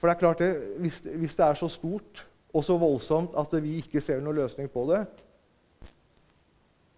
For 0.00 0.08
det 0.08 0.14
er 0.14 0.20
klart 0.20 0.40
det, 0.40 0.50
hvis, 0.80 0.98
hvis, 1.04 1.34
det 1.36 1.44
er 1.44 1.58
så 1.60 1.68
stort 1.68 2.24
og 2.56 2.64
så 2.64 2.76
voldsomt 2.80 3.36
at 3.38 3.52
vi 3.62 3.76
ikke 3.82 4.00
ser 4.00 4.22
noen 4.24 4.40
løsning 4.40 4.70
på 4.72 4.86
det, 4.88 5.04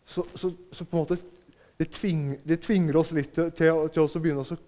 så, 0.06 0.22
så, 0.34 0.52
så 0.72 0.84
på 0.84 0.96
en 0.96 1.02
måte 1.02 1.18
det, 1.78 1.88
tving, 1.90 2.38
det 2.46 2.60
tvinger 2.62 2.96
oss 3.00 3.10
litt 3.16 3.32
til, 3.34 3.50
til, 3.56 3.82
til 3.90 4.04
å 4.04 4.22
begynne 4.22 4.44
å 4.44 4.58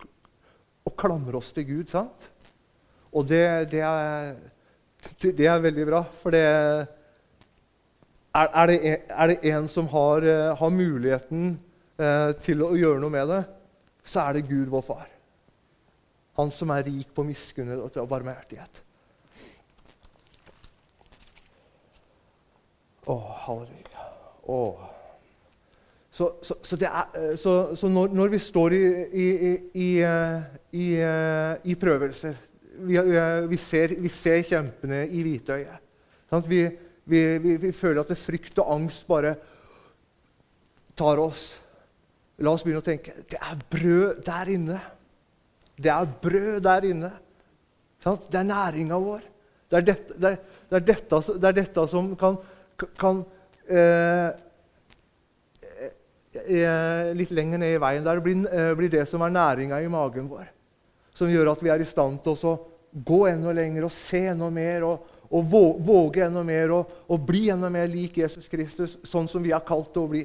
å, 0.84 0.92
klamre 0.98 1.38
oss 1.38 1.52
til 1.54 1.68
Gud. 1.68 1.86
sant? 1.92 2.28
Og 3.14 3.28
det, 3.28 3.70
det, 3.70 3.84
er, 3.86 4.34
det 5.22 5.46
er, 5.46 5.62
veldig 5.62 5.86
bra, 5.86 6.02
for 6.22 6.34
det 6.34 6.42
er, 8.34 8.66
det, 8.66 8.78
er 9.06 9.30
det 9.30 9.38
en 9.54 9.70
som 9.70 9.86
har, 9.94 10.26
eh, 10.26 10.50
har 10.58 10.74
muligheten 10.74 11.52
eh, 12.02 12.30
til 12.42 12.66
å 12.66 12.74
gjøre 12.74 12.98
noe 13.04 13.14
med 13.14 13.30
det, 13.30 13.42
så 14.04 14.26
er 14.26 14.40
det 14.40 14.48
Gud, 14.48 14.66
vår 14.72 14.82
far. 14.90 15.13
Han 16.38 16.50
som 16.50 16.72
er 16.74 16.86
rik 16.88 17.12
på 17.14 17.24
miskunn 17.26 17.70
og 17.76 18.08
barmhjertighet. 18.10 18.80
Å, 23.04 23.14
halleluja. 23.44 24.08
Å. 24.48 24.60
Så, 26.14 26.28
så, 26.46 26.56
så, 26.62 26.78
er, 26.78 27.14
eh, 27.18 27.34
så 27.40 27.90
når, 27.90 28.12
når, 28.14 28.32
vi 28.36 28.38
står 28.38 28.74
i, 28.76 28.82
i, 29.18 29.28
i, 29.74 29.88
i 30.78 30.84
eh, 31.02 31.78
prøvelser 31.80 32.36
vi, 32.78 32.98
vi, 33.48 33.58
ser, 33.58 33.96
vi, 33.98 34.10
ser, 34.10 34.42
kjempene 34.46 35.04
i 35.06 35.22
hvitøyet. 35.26 35.82
Vi, 36.48 36.62
vi, 37.04 37.72
føler 37.76 38.02
at 38.02 38.18
frykt 38.18 38.58
og 38.62 38.72
angst 38.74 39.06
bare 39.06 39.34
tar 40.98 41.20
oss. 41.22 41.44
La 42.42 42.54
oss 42.54 42.64
begynne 42.64 42.82
å 42.82 42.86
tenke 42.86 43.14
det 43.30 43.38
er 43.38 43.60
brød 43.70 44.22
der 44.26 44.50
inne. 44.54 44.80
Det 45.76 45.90
er 45.90 46.10
brød 46.22 46.60
der 46.64 46.88
inne. 46.90 47.12
Det 48.04 48.38
er 48.38 48.48
næringa 48.48 48.98
vår. 49.00 49.22
Det 49.70 49.78
er, 49.78 49.86
dette, 49.88 50.16
det, 50.20 50.30
er, 50.30 50.36
det, 50.70 50.76
er 50.76 50.84
dette, 50.86 51.20
det 51.40 51.48
er, 51.48 51.56
dette, 51.56 51.86
som 51.90 52.10
kan, 52.20 52.36
kan 53.00 53.22
eh, 53.66 54.28
eh, 56.44 57.08
Litt 57.16 57.32
lenger 57.34 57.62
ned 57.62 57.74
i 57.74 57.80
veien 57.82 58.04
der 58.04 58.20
blir, 58.22 58.44
eh, 58.52 58.74
blir 58.76 58.92
det 58.92 59.06
som 59.10 59.24
er 59.24 59.34
næringa 59.34 59.80
i 59.82 59.90
magen 59.90 60.28
vår. 60.30 60.46
Som 61.16 61.32
gjør 61.32 61.54
at 61.54 61.64
vi 61.64 61.72
er 61.72 61.82
i 61.82 61.88
stand 61.88 62.20
til 62.22 62.36
å 62.50 62.54
gå 62.94 63.24
enda 63.32 63.54
lenger 63.56 63.88
og 63.88 63.94
se 63.96 64.20
enda 64.34 64.50
mer. 64.52 64.86
og, 64.92 65.10
og 65.34 65.48
våge 65.82 66.22
enda 66.26 66.44
mer 66.46 66.70
og, 66.76 66.90
og 67.10 67.22
bli 67.26 67.48
enda 67.50 67.70
mer 67.72 67.88
lik 67.90 68.20
Jesus 68.20 68.46
Kristus, 68.50 68.98
sånn 69.02 69.26
som 69.30 69.42
vi 69.42 69.50
er 69.54 69.64
kalt 69.66 69.90
til 69.94 70.04
å 70.04 70.10
bli. 70.12 70.22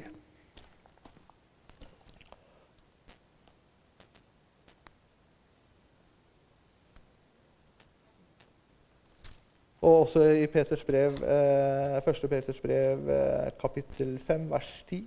Og 9.80 10.00
også 10.00 10.22
i 10.36 10.46
Peters 10.46 10.84
brev, 10.84 11.14
eh, 11.24 11.96
1. 12.08 12.28
Peters 12.28 12.60
brev, 12.60 13.08
eh, 13.08 13.50
kapittel 13.60 14.18
5, 14.18 14.50
vers 14.50 14.84
10. 14.88 15.04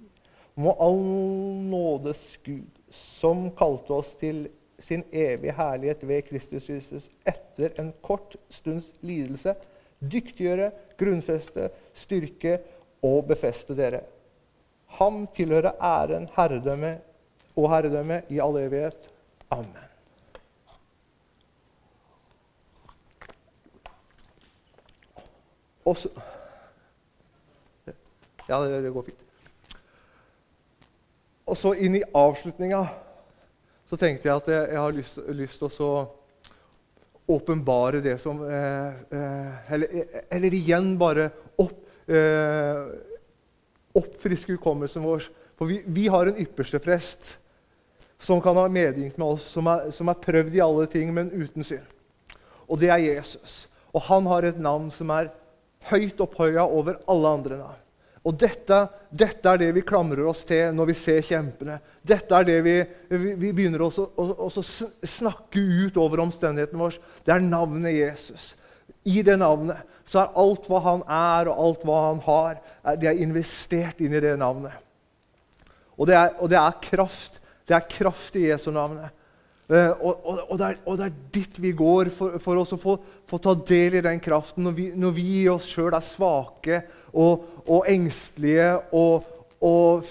Må 0.56 0.76
all 0.82 1.00
nådes 1.70 2.40
Gud, 2.46 2.82
som 2.90 3.52
kalte 3.58 3.94
oss 3.94 4.16
til 4.16 4.48
sin 4.80 5.04
evige 5.12 5.54
herlighet 5.54 6.08
ved 6.08 6.22
Kristus 6.22 6.70
Jesus 6.70 7.10
etter 7.28 7.70
en 7.80 7.94
kort 8.02 8.36
stunds 8.50 8.90
lidelse, 9.02 9.56
dyktiggjøre, 10.02 10.72
grunnfeste, 10.98 11.70
styrke 11.94 12.60
og 13.04 13.26
befeste 13.30 13.78
dere. 13.78 14.04
Ham 15.00 15.28
tilhører 15.36 15.78
æren, 15.82 16.30
herredømme 16.36 16.98
og 17.56 17.70
herredømme 17.70 18.22
i 18.30 18.40
all 18.40 18.58
evighet. 18.58 19.10
Amen. 19.52 19.93
Og 25.86 25.98
så 25.98 26.10
Ja, 28.48 28.58
det, 28.60 28.90
går 28.92 29.06
fint. 29.08 29.22
Og 31.48 31.56
så 31.56 31.72
inn 31.80 31.96
i 31.96 32.04
avslutninga 32.04 32.82
så 33.88 34.00
tenkte 34.00 34.28
jeg 34.28 34.36
at 34.36 34.50
jeg, 34.52 34.66
jeg 34.74 34.82
har 34.82 34.96
lyst, 34.98 35.20
lyst 35.32 35.64
til 35.64 35.86
å 35.86 35.94
åpenbare 37.32 38.02
det 38.04 38.18
som 38.20 38.42
eh, 38.44 39.00
eh, 39.16 39.72
eller, 39.74 39.96
eller, 40.28 40.56
igjen 40.58 40.90
bare 41.00 41.30
opp, 41.62 41.78
eh, 42.12 42.82
oppfriske 43.96 44.58
hukommelsen 44.58 45.06
vår. 45.06 45.30
For 45.56 45.70
vi, 45.70 45.80
vi, 45.86 46.08
har 46.12 46.28
en 46.28 46.40
ypperste 46.44 46.82
prest 46.84 47.38
som 48.24 48.42
kan 48.44 48.58
ha 48.60 48.66
medynk 48.72 49.16
med 49.20 49.38
oss, 49.38 49.48
som 49.56 49.68
er, 49.72 49.88
som 49.96 50.12
er 50.12 50.20
prøvd 50.20 50.58
i 50.58 50.64
alle 50.64 50.88
ting, 50.92 51.14
men 51.16 51.32
uten 51.32 51.64
synd. 51.68 51.88
Og 52.68 52.80
det 52.80 52.92
er 52.92 53.04
Jesus. 53.04 53.66
Og 53.94 54.04
han 54.08 54.28
har 54.32 54.48
et 54.48 54.60
navn 54.60 54.90
som 54.92 55.12
er 55.14 55.32
høyt 55.90 56.22
opphøya 56.24 56.66
over 56.66 57.00
alle 57.12 57.32
andre 57.38 57.60
navn. 57.60 57.80
Og 58.24 58.36
dette, 58.40 58.78
dette, 59.12 59.44
er 59.52 59.60
det 59.60 59.74
vi 59.76 59.84
klamrer 59.84 60.24
oss 60.32 60.46
til 60.48 60.72
når 60.76 60.94
vi 60.94 60.96
ser 60.96 61.26
kjempene. 61.28 61.76
Dette 62.08 62.38
er 62.38 62.48
det 62.48 62.60
vi, 62.64 62.76
vi, 63.12 63.34
vi 63.36 63.50
begynner 63.52 63.84
å, 63.84 64.50
snakke 64.64 65.60
ut 65.60 66.00
over 66.00 66.24
omstendighetene 66.24 66.80
våre. 66.80 67.02
Det 67.26 67.36
er 67.36 67.44
navnet 67.44 67.98
Jesus. 67.98 68.54
I 69.04 69.20
det 69.28 69.36
navnet 69.42 69.84
så 70.08 70.22
er 70.22 70.40
alt 70.40 70.70
hva 70.72 70.80
han 70.86 71.04
er, 71.04 71.52
og 71.52 71.60
alt 71.66 71.84
hva 71.88 72.00
han 72.06 72.24
har, 72.24 72.62
det 73.02 73.12
er 73.12 73.24
investert 73.26 74.00
inn 74.04 74.16
i 74.16 74.24
det 74.24 74.38
navnet. 74.40 74.76
Og 76.00 76.08
det 76.08 76.16
er, 76.16 76.32
og 76.40 76.52
det 76.52 76.60
er 76.62 76.80
kraft. 76.84 77.42
Det 77.68 77.76
er 77.76 77.90
kraft 77.92 78.40
i 78.40 78.48
Jesu 78.48 78.70
navnet. 78.72 79.12
Uh, 79.74 79.90
og, 80.06 80.18
og, 80.22 80.40
og, 80.52 80.58
det 80.60 80.66
er, 80.68 80.80
og, 80.86 80.98
det 81.00 81.06
er, 81.08 81.14
dit 81.34 81.56
vi 81.64 81.72
går 81.74 82.12
for, 82.14 82.36
for 82.44 82.62
oss 82.62 82.76
å 82.76 82.78
få, 82.78 82.94
få, 83.26 83.40
ta 83.42 83.56
del 83.58 83.96
i 83.98 84.04
den 84.06 84.20
kraften 84.22 84.68
når 84.68 84.76
vi, 84.78 84.84
når 85.02 85.16
vi 85.16 85.24
i 85.40 85.48
oss 85.50 85.66
sjøl 85.72 85.96
er 85.98 86.04
svake 86.06 86.82
og, 87.18 87.48
engstelige 87.90 88.68
og, 88.94 89.32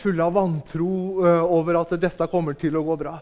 fulle 0.01 0.25
av 0.25 0.35
vantro 0.35 0.89
uh, 1.21 1.45
over 1.45 1.79
at 1.83 1.95
dette 2.01 2.27
kommer 2.33 2.57
til 2.59 2.81
å 2.81 2.83
gå 2.87 2.97
bra. 3.05 3.19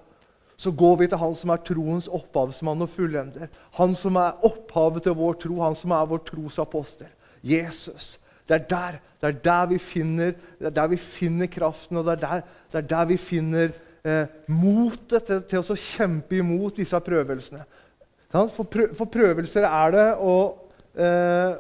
Så 0.57 0.73
går 0.73 0.97
vi 1.01 1.11
til 1.11 1.21
Han 1.21 1.35
som 1.35 1.53
er 1.53 1.61
troens 1.67 2.07
opphavsmann 2.07 2.87
og 2.87 2.93
fullender. 2.93 3.51
Han 3.77 3.97
som 3.99 4.17
er 4.21 4.41
opphavet 4.47 5.05
til 5.09 5.19
vår 5.19 5.37
tro, 5.43 5.59
han 5.65 5.77
som 5.77 5.93
er 5.97 6.09
vår 6.09 6.25
tros 6.31 6.61
apostel. 6.63 7.11
Jesus. 7.43 8.15
Det 8.49 8.57
er 8.57 8.67
der, 8.71 8.99
det 9.21 9.29
er 9.29 9.39
der, 9.45 9.69
vi, 9.75 9.79
finner, 9.83 10.33
det 10.61 10.71
er 10.71 10.77
der 10.81 10.91
vi 10.95 11.03
finner 11.03 11.53
kraften, 11.53 12.01
og 12.01 12.07
det 12.07 12.17
er 12.17 12.25
der, 12.25 12.49
det 12.73 12.85
er 12.85 12.91
der 12.95 13.11
vi 13.13 13.21
finner 13.21 13.75
eh, 14.05 14.27
motet 14.53 15.27
til, 15.29 15.43
til, 15.51 15.63
å 15.63 15.79
kjempe 15.79 16.39
imot 16.41 16.81
disse 16.81 17.01
prøvelsene. 17.05 17.65
For, 18.31 18.67
prø 18.71 18.91
for 18.95 19.11
prøvelser 19.11 19.67
er 19.67 19.95
det, 19.97 20.09
og, 20.23 20.77
eh, 20.95 21.55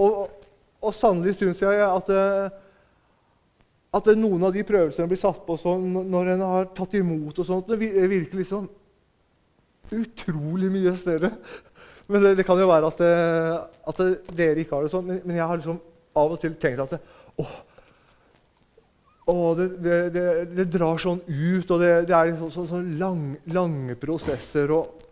og, 0.00 0.46
og 0.80 0.94
sannelig 0.96 1.36
syns 1.38 1.60
jeg 1.60 1.82
at, 1.84 2.14
eh, 2.14 2.46
at 3.94 4.08
noen 4.16 4.48
av 4.48 4.54
de 4.54 4.64
prøvelsene 4.66 5.10
blir 5.10 5.20
satt 5.20 5.44
på 5.46 5.58
sånn 5.60 5.84
når 6.10 6.32
en 6.34 6.46
har 6.48 6.72
tatt 6.76 6.96
imot, 6.98 7.38
og 7.38 7.46
sånt, 7.48 7.68
det 7.70 7.78
virker 8.10 8.40
liksom 8.40 8.66
utrolig 9.94 10.70
mye 10.72 10.94
større. 10.98 11.30
Men 12.08 12.24
det, 12.24 12.34
det 12.40 12.46
kan 12.46 12.60
jo 12.60 12.68
være 12.68 12.90
at, 12.90 13.04
eh, 13.04 13.60
at, 13.90 14.02
dere 14.36 14.64
ikke 14.64 14.76
har 14.76 14.86
det 14.86 14.92
sånn. 14.92 15.06
Men, 15.08 15.20
men, 15.24 15.38
jeg 15.38 15.48
har 15.48 15.60
liksom 15.60 15.80
av 16.20 16.34
og 16.34 16.40
til 16.42 16.56
tenkt 16.60 16.82
at 16.84 16.98
å, 17.40 17.46
og 19.26 19.56
det, 19.56 19.68
det, 19.80 19.98
det, 20.12 20.24
det, 20.52 20.66
drar 20.74 21.00
sånn 21.00 21.22
ut, 21.24 21.70
og 21.72 21.80
det, 21.80 21.92
er 22.12 22.28
liksom 22.28 22.50
så, 22.52 22.66
så 22.68 22.80
lang, 23.00 23.22
lange 23.54 23.96
prosesser. 23.96 24.72
Og, 24.74 25.06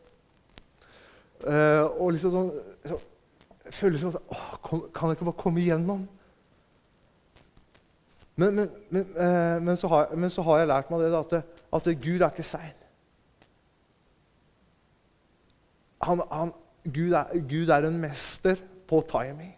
uh, 1.46 1.86
og 1.96 2.12
liksom 2.16 2.36
sånn 2.36 2.52
så, 2.90 3.00
Føles 3.72 4.02
sånn 4.02 4.18
åh, 4.34 4.48
Kan 4.92 5.08
jeg 5.08 5.16
ikke 5.16 5.26
bare 5.30 5.38
komme 5.38 5.62
igjennom? 5.62 6.02
Men, 8.36 8.58
men, 8.58 8.66
men, 8.92 9.06
uh, 9.16 9.56
men, 9.64 9.78
så 9.80 9.88
har, 9.88 10.12
så 10.34 10.44
har, 10.44 10.60
jeg 10.60 10.68
lært 10.68 10.92
meg 10.92 11.06
det, 11.06 11.12
at, 11.16 11.56
at 11.78 11.90
Gud 12.02 12.18
er 12.18 12.28
ikke 12.28 12.44
sein. 12.44 12.76
Han, 16.04 16.20
han, 16.28 16.52
Gud, 16.84 17.14
er, 17.16 17.32
Gud 17.48 17.72
er 17.72 17.88
en 17.88 18.00
mester 18.02 18.60
på 18.90 19.00
timing. 19.08 19.54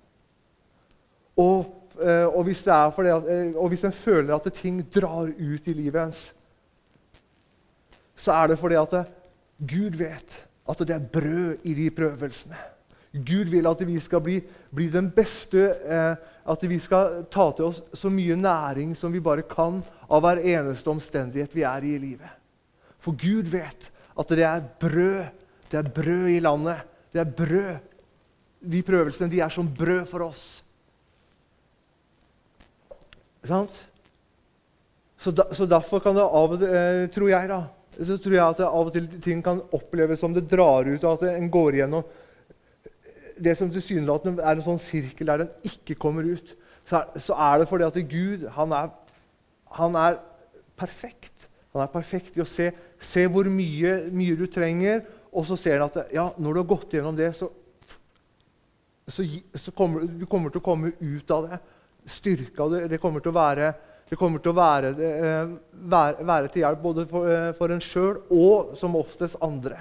Og 1.42 1.64
Eh, 1.64 1.83
og 1.96 2.44
hvis, 2.48 2.66
at, 2.66 2.98
eh, 2.98 3.52
og 3.56 3.68
hvis 3.68 3.84
en 3.84 3.92
føler 3.92 4.34
at 4.34 4.52
ting 4.52 4.82
drar 4.94 5.30
ut 5.30 5.68
i 5.68 5.72
livet 5.72 6.00
ens, 6.02 6.32
så 8.16 8.32
er 8.32 8.46
det 8.52 8.58
fordi 8.58 8.74
at 8.74 8.94
Gud 9.58 9.98
vet 9.98 10.38
at 10.68 10.78
det 10.78 10.94
er 10.94 11.10
brød 11.12 11.66
i 11.68 11.74
de 11.74 11.90
prøvelsene. 11.90 12.56
Gud 13.14 13.50
vil 13.52 13.66
at 13.70 13.82
vi 13.86 14.00
skal 14.02 14.20
bli, 14.20 14.40
bli 14.74 14.88
den 14.90 15.10
beste, 15.14 15.68
eh, 15.86 16.16
at 16.50 16.64
vi 16.68 16.78
skal 16.82 17.24
ta 17.30 17.50
til 17.54 17.68
oss 17.68 17.82
så 17.94 18.10
mye 18.10 18.36
næring 18.36 18.96
som 18.98 19.12
vi 19.12 19.22
bare 19.22 19.46
kan 19.46 19.82
av 20.10 20.24
hver 20.24 20.42
eneste 20.42 20.90
omstendighet 20.90 21.54
vi 21.54 21.62
er 21.62 21.86
i 21.86 21.94
i 21.94 22.00
livet. 22.02 22.32
For 22.98 23.14
Gud 23.14 23.52
vet 23.52 23.90
at 24.18 24.28
det 24.28 24.42
er 24.42 24.66
brød. 24.80 25.24
Det 25.70 25.78
er 25.78 25.94
brød 25.94 26.28
i 26.28 26.40
landet. 26.40 26.82
Det 27.12 27.20
er 27.20 27.30
brød. 27.30 27.76
De 28.64 28.82
prøvelsene 28.82 29.30
de 29.30 29.40
er 29.40 29.48
som 29.48 29.68
brød 29.68 30.06
for 30.06 30.26
oss. 30.26 30.63
Så, 35.20 35.32
da, 35.32 35.46
så, 35.54 35.66
derfor 35.68 36.02
kan 36.04 36.16
det 36.16 36.24
av 36.24 36.52
og 36.56 36.60
til, 36.60 36.74
eh, 36.74 37.06
tror 37.14 37.30
jeg 37.30 37.48
da, 37.48 37.62
så 37.94 38.18
tror 38.20 38.34
jeg 38.34 38.44
at 38.44 38.60
det 38.60 38.66
av 38.66 38.90
og 38.90 38.92
til 38.92 39.06
ting 39.24 39.40
kan 39.44 39.62
oppleves 39.72 40.20
som 40.20 40.34
det 40.34 40.46
drar 40.50 40.88
ut, 40.88 41.04
og 41.04 41.10
at 41.14 41.36
en 41.38 41.50
går 41.52 41.78
igjennom 41.78 42.04
det 43.44 43.56
som 43.58 43.70
tilsynelatende 43.72 44.42
er 44.42 44.58
en 44.58 44.66
sånn 44.66 44.82
sirkel 44.82 45.30
der 45.30 45.44
den 45.44 45.70
ikke 45.70 45.96
kommer 45.98 46.26
ut. 46.26 46.54
Så 46.86 47.00
er, 47.00 47.20
så 47.22 47.36
er 47.46 47.60
det 47.60 47.68
fordi 47.70 47.86
at 47.86 47.98
Gud 48.10 48.46
han 48.54 48.74
er, 48.76 48.92
han 49.78 49.98
er, 49.98 50.20
perfekt. 50.78 51.48
Han 51.74 51.82
er 51.84 51.90
perfekt 51.90 52.36
i 52.36 52.42
å 52.42 52.48
se, 52.48 52.68
se 53.02 53.24
hvor 53.30 53.48
mye, 53.50 53.96
mye, 54.14 54.36
du 54.38 54.46
trenger, 54.50 55.04
og 55.34 55.46
så 55.48 55.58
ser 55.58 55.80
han 55.80 55.90
at 55.90 56.14
ja, 56.14 56.28
når 56.38 56.54
du 56.54 56.60
har 56.60 56.72
gått 56.74 56.94
gjennom 56.94 57.16
det, 57.18 57.32
så, 57.38 57.48
så, 59.10 59.26
så 59.58 59.74
kommer 59.74 60.06
du 60.06 60.26
kommer 60.30 60.52
til 60.52 60.62
å 60.62 60.66
komme 60.66 60.92
ut 61.00 61.34
av 61.34 61.48
det 61.48 61.60
styrka. 62.06 62.68
Det, 62.68 62.84
det 62.92 63.00
kommer 63.02 63.24
til 63.24 63.32
å 63.32 63.38
være, 63.38 63.72
til, 64.10 64.20
å 64.20 64.54
være, 64.56 64.92
eh, 64.94 65.56
være, 65.94 66.28
være 66.28 66.52
til 66.52 66.64
hjelp 66.64 66.84
både 66.84 67.06
for, 67.10 67.30
eh, 67.30 67.50
for 67.56 67.74
en 67.74 67.82
sjøl 67.82 68.20
og 68.28 68.74
som 68.78 68.96
oftest 69.00 69.40
andre. 69.44 69.80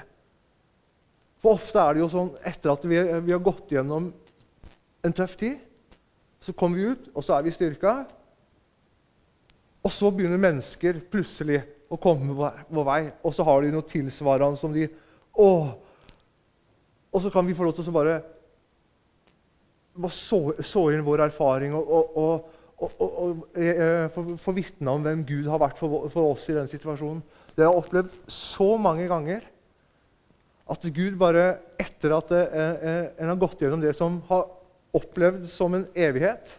For 1.43 1.57
ofte 1.59 1.79
er 1.81 1.95
det 1.95 2.03
jo 2.05 2.11
sånn 2.11 2.33
etter 2.47 2.71
at 2.71 2.85
vi, 2.87 2.99
vi 3.27 3.35
har 3.35 3.43
gått 3.43 3.73
gjennom 3.75 4.11
en 5.03 5.15
tøff 5.15 5.35
tid, 5.39 5.59
så 6.43 6.55
kommer 6.55 6.79
vi 6.79 6.91
ut, 6.91 7.09
og 7.11 7.23
så 7.23 7.35
er 7.35 7.43
vi 7.43 7.55
styrka. 7.55 7.97
Og 9.83 9.91
så 9.91 10.11
begynner 10.15 10.39
mennesker 10.39 11.01
plutselig 11.11 11.59
å 11.91 11.99
komme 11.99 12.31
vår 12.33 12.85
vei, 12.87 13.01
og 13.23 13.35
så 13.35 13.45
har 13.47 13.63
de 13.63 13.73
noe 13.73 13.87
tilsvarende 13.87 14.59
som 14.59 14.71
de 14.75 14.87
å, 15.33 15.49
Og 17.13 17.21
så 17.21 17.29
kan 17.29 17.45
vi 17.45 17.53
få 17.53 17.67
lov 17.67 17.75
til 17.77 17.85
å 17.85 17.93
bare 17.93 18.15
så, 20.09 20.39
så, 20.65 20.87
inn 20.91 21.05
vår 21.05 21.27
erfaring 21.27 21.75
og, 21.77 21.89
og, 21.89 22.17
og, 22.17 22.59
og, 22.83 23.03
og 23.05 23.59
eh, 23.59 24.07
få, 24.41 24.55
vitne 24.55 24.91
om 24.91 25.05
hvem 25.05 25.21
Gud 25.27 25.49
har 25.51 25.61
vært 25.61 25.77
for, 25.79 26.07
for, 26.13 26.33
oss 26.33 26.47
i 26.49 26.57
den 26.57 26.69
situasjonen. 26.71 27.21
Det 27.53 27.61
har 27.61 27.69
jeg 27.69 27.83
opplevd 27.83 28.15
så 28.33 28.71
mange 28.81 29.05
ganger 29.11 29.45
at 30.73 30.89
Gud 30.95 31.17
bare, 31.19 31.45
etter 31.81 32.15
at 32.17 32.33
eh, 32.33 32.59
eh, 32.73 33.05
en 33.21 33.33
har 33.33 33.39
gått 33.39 33.61
gjennom 33.61 33.83
det 33.83 33.93
som 33.97 34.17
har 34.29 34.47
opplevd 34.93 35.47
som 35.51 35.73
en 35.77 35.85
evighet, 35.93 36.49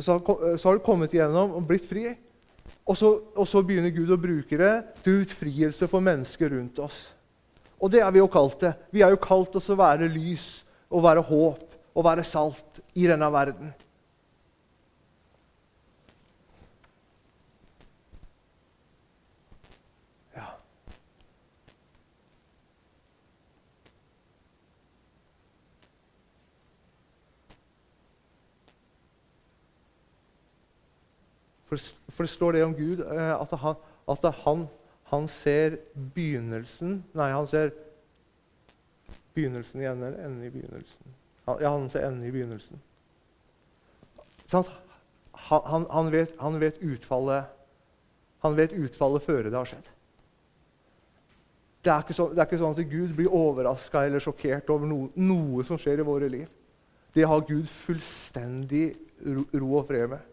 så 0.00 0.16
har 0.16 0.78
du 0.78 0.84
kommet 0.84 1.12
igjennom 1.12 1.52
og 1.58 1.66
blitt 1.68 1.84
fri. 1.88 2.14
Og 2.88 2.96
så, 2.98 3.12
og 3.36 3.46
så, 3.46 3.60
begynner 3.62 3.92
Gud 3.94 4.10
å 4.10 4.18
bruke 4.18 4.58
det 4.58 4.72
til 5.04 5.22
utfrielse 5.22 5.86
for 5.90 6.02
mennesker 6.02 6.50
rundt 6.56 6.80
oss. 6.82 6.96
Og 7.82 7.92
det 7.92 8.00
er 8.02 8.10
vi 8.14 8.22
jo 8.22 8.30
kalt 8.30 8.58
det. 8.62 8.72
Vi 8.94 9.04
er 9.04 9.12
jo 9.12 9.20
kalt 9.22 9.54
oss 9.58 9.68
å 9.70 9.78
være 9.78 10.10
lys 10.10 10.61
og 10.92 11.02
være 11.02 11.24
håp 11.24 11.72
og 11.94 12.04
være 12.04 12.24
salt 12.24 12.80
i 12.94 13.06
denne 13.08 13.28
verden. 13.32 13.72
Ja. 20.36 20.52
For, 31.68 31.76
det 32.22 32.30
står 32.30 32.52
det 32.52 32.64
om 32.64 32.74
Gud 32.76 33.00
eh, 33.00 33.40
at, 33.40 33.56
han, 33.58 33.80
at 34.08 34.34
han, 34.44 34.66
han 35.12 35.28
ser 35.28 35.80
begynnelsen 36.14 37.00
Nei, 37.16 37.30
han 37.32 37.48
ser 37.48 37.72
begynnelsen 39.34 39.82
i 39.82 39.88
enden 39.88 40.08
eller 40.08 40.24
enden 40.26 40.46
i 40.46 40.50
begynnelsen. 40.50 41.16
Ja, 41.46 41.68
han 41.68 41.88
ser 41.90 42.06
enden 42.06 42.26
i 42.26 42.32
begynnelsen. 42.32 42.80
Han, 44.52 44.64
han, 45.32 45.86
han, 45.90 46.10
vet, 46.12 46.34
han, 46.38 46.58
vet, 46.60 46.78
utfallet 46.78 47.44
Han 48.42 48.56
vet 48.58 48.72
utfallet 48.72 49.22
før 49.22 49.46
det 49.46 49.54
har 49.54 49.68
skjedd. 49.70 49.88
Det 51.82 51.90
er 51.90 52.02
ikke, 52.04 52.14
så, 52.14 52.28
det 52.30 52.42
er 52.42 52.48
ikke 52.48 52.58
sånn 52.60 52.74
at 52.76 52.90
Gud 52.90 53.14
blir 53.18 53.34
overraska 53.34 54.04
eller 54.06 54.22
sjokkert 54.22 54.70
over 54.70 54.86
noe, 54.86 55.08
noe, 55.18 55.64
som 55.66 55.78
skjer 55.80 56.02
i 56.02 56.06
våre 56.06 56.28
liv. 56.30 56.50
Det 57.14 57.24
har 57.26 57.42
Gud 57.46 57.66
fullstendig 57.70 58.84
ro, 59.26 59.44
ro 59.50 59.70
og 59.80 59.88
fred 59.88 60.12
med. 60.12 60.28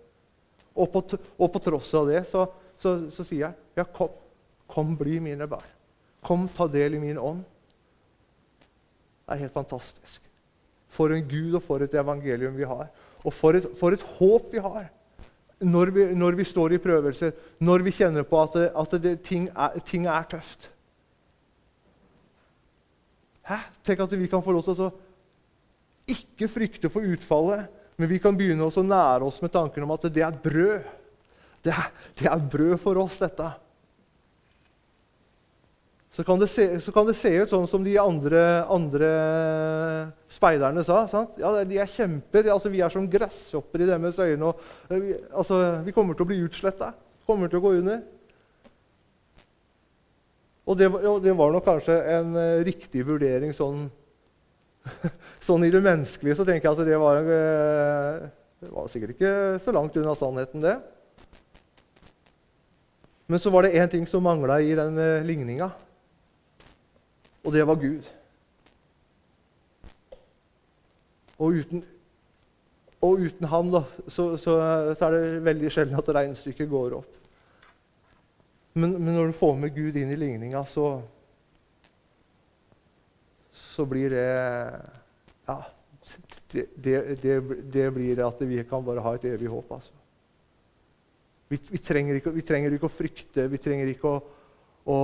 Og 0.78 0.92
på, 0.94 1.02
og 1.18 1.52
på, 1.54 1.62
tross 1.64 1.90
av 1.98 2.10
det 2.10 2.22
så, 2.30 2.46
så, 2.80 2.96
så 3.14 3.26
sier 3.26 3.48
jeg, 3.48 3.58
ja, 3.80 3.86
kom, 3.86 4.14
kom, 4.70 4.94
bli 4.98 5.18
mine 5.24 5.48
barn. 5.50 5.66
Kom, 6.26 6.46
ta 6.54 6.70
del 6.70 6.98
i 6.98 7.02
min 7.02 7.18
ånd. 7.18 7.42
Det 9.30 9.36
er 9.36 9.44
helt 9.46 9.54
fantastisk. 9.54 10.24
For 10.90 11.14
en 11.14 11.28
Gud 11.30 11.54
og 11.54 11.62
for 11.62 11.86
et 11.86 11.94
evangelium 11.94 12.56
vi 12.58 12.66
har. 12.66 12.88
Og 13.22 13.34
for 13.36 13.54
et, 13.54 13.68
for 13.78 13.94
et 13.94 14.06
håp 14.18 14.50
vi 14.56 14.64
har 14.64 14.88
når 15.60 15.92
vi, 15.92 16.04
når 16.16 16.38
vi, 16.40 16.44
står 16.48 16.74
i 16.74 16.80
prøvelser, 16.80 17.34
når 17.60 17.84
vi 17.84 17.92
kjenner 17.92 18.24
på 18.24 18.38
at, 18.40 18.54
det, 18.56 18.68
at 18.80 18.94
det, 19.04 19.14
ting, 19.28 19.50
er, 19.52 19.80
ting, 19.84 20.06
er, 20.08 20.24
tøft. 20.32 20.70
Hæ? 23.44 23.58
Tenk 23.84 24.06
at 24.06 24.16
vi 24.16 24.30
kan 24.32 24.44
få 24.46 24.56
lov 24.56 24.64
til 24.64 24.86
å 24.88 24.92
ikke 26.10 26.48
frykte 26.50 26.90
for 26.90 27.04
utfallet, 27.04 27.68
men 28.00 28.08
vi 28.10 28.22
kan 28.24 28.38
begynne 28.40 28.66
å 28.66 28.86
nære 28.88 29.28
oss 29.28 29.42
med 29.44 29.52
tanken 29.52 29.84
om 29.84 29.92
at 29.98 30.08
det 30.08 30.24
er 30.24 30.40
brød. 30.48 30.88
Det 31.68 31.76
er, 31.76 31.92
det 32.16 32.32
er 32.32 32.48
brød 32.56 32.78
for 32.80 33.04
oss, 33.04 33.20
dette. 33.20 33.52
Så 36.10 36.24
kan, 36.26 36.42
se, 36.48 36.66
så 36.82 36.92
kan, 36.92 37.06
det 37.06 37.14
se, 37.16 37.30
ut 37.38 37.52
sånn 37.52 37.68
som 37.70 37.84
de 37.86 37.94
andre, 38.02 38.42
andre 38.74 39.10
speiderne 40.34 40.82
sa. 40.86 41.04
Sant? 41.10 41.38
Ja, 41.38 41.52
De 41.64 41.78
er 41.78 41.92
kjemper. 41.92 42.50
Altså, 42.50 42.72
vi 42.74 42.82
er 42.82 42.94
som 42.94 43.06
gresshopper 43.10 43.84
i 43.84 43.90
deres 43.90 44.18
øyne. 44.18 44.50
Og, 44.50 44.64
eh, 44.90 45.04
vi, 45.04 45.18
altså, 45.30 45.60
vi 45.86 45.94
kommer 45.94 46.18
til 46.18 46.26
å 46.26 46.30
bli 46.32 46.40
utsletta. 46.48 46.92
Kommer 47.30 47.52
til 47.52 47.62
å 47.62 47.66
gå 47.68 47.76
under. 47.78 48.02
Og 50.70 50.78
det, 50.78 50.90
og 50.90 51.22
det 51.22 51.34
var 51.38 51.54
nok 51.54 51.66
kanskje 51.66 51.96
en 52.14 52.36
uh, 52.38 52.62
riktig 52.66 53.02
vurdering 53.08 53.56
sånn 53.58 53.88
sånn 55.48 55.66
i 55.66 55.72
det 55.74 55.82
menneskelige 55.82 56.38
så 56.38 56.46
tenker 56.46 56.70
jeg 56.70 56.78
at 56.78 56.88
det 56.88 57.00
var, 57.02 57.26
eh, 57.26 58.22
det 58.62 58.70
var 58.74 58.88
sikkert 58.90 59.16
ikke 59.16 59.34
så 59.64 59.74
langt 59.76 59.98
unna 60.00 60.14
sannheten, 60.18 60.64
det. 60.64 60.76
Men 63.30 63.42
så 63.42 63.52
var 63.54 63.66
det 63.66 63.76
én 63.78 63.92
ting 63.92 64.08
som 64.10 64.24
mangla 64.26 64.60
i 64.62 64.72
den 64.78 64.98
ligninga, 65.28 65.68
og 67.44 67.54
det 67.54 67.68
var 67.68 67.80
Gud. 67.80 68.10
Og 71.40 71.62
uten, 71.62 71.86
og 73.02 73.22
uten 73.24 73.48
han 73.48 73.72
da, 73.72 73.84
så, 74.08 74.34
så, 74.38 74.58
så, 74.98 75.06
er 75.08 75.16
det 75.16 75.46
veldig 75.46 75.72
sjelden 75.72 76.02
at 76.02 76.12
regnestykket 76.16 76.70
går 76.70 76.98
opp. 77.00 77.16
Men, 78.74 78.98
men 79.00 79.16
når 79.16 79.32
du 79.32 79.40
får 79.40 79.56
med 79.60 79.74
Gud 79.76 79.96
inn 79.98 80.12
i 80.12 80.20
ligninga, 80.20 80.66
så 80.68 81.00
så 83.80 83.86
blir 83.86 84.12
det 84.12 84.28
Ja, 85.48 85.62
det, 86.52 86.66
det, 87.22 87.36
det, 87.74 87.92
blir 87.94 88.20
at 88.26 88.42
vi 88.42 88.64
kan 88.68 88.84
bare 88.86 89.02
ha 89.02 89.14
et 89.16 89.26
evig 89.26 89.48
håp. 89.48 89.72
altså. 89.72 89.92
Vi, 91.50 91.60
vi, 91.70 91.78
trenger, 91.78 92.16
ikke, 92.16 92.32
vi 92.32 92.42
trenger, 92.42 92.74
ikke, 92.74 92.90
å 92.90 92.94
frykte, 92.94 93.48
vi 93.50 93.58
trenger 93.58 93.90
ikke 93.90 94.10
å, 94.10 94.20
å, 94.86 94.98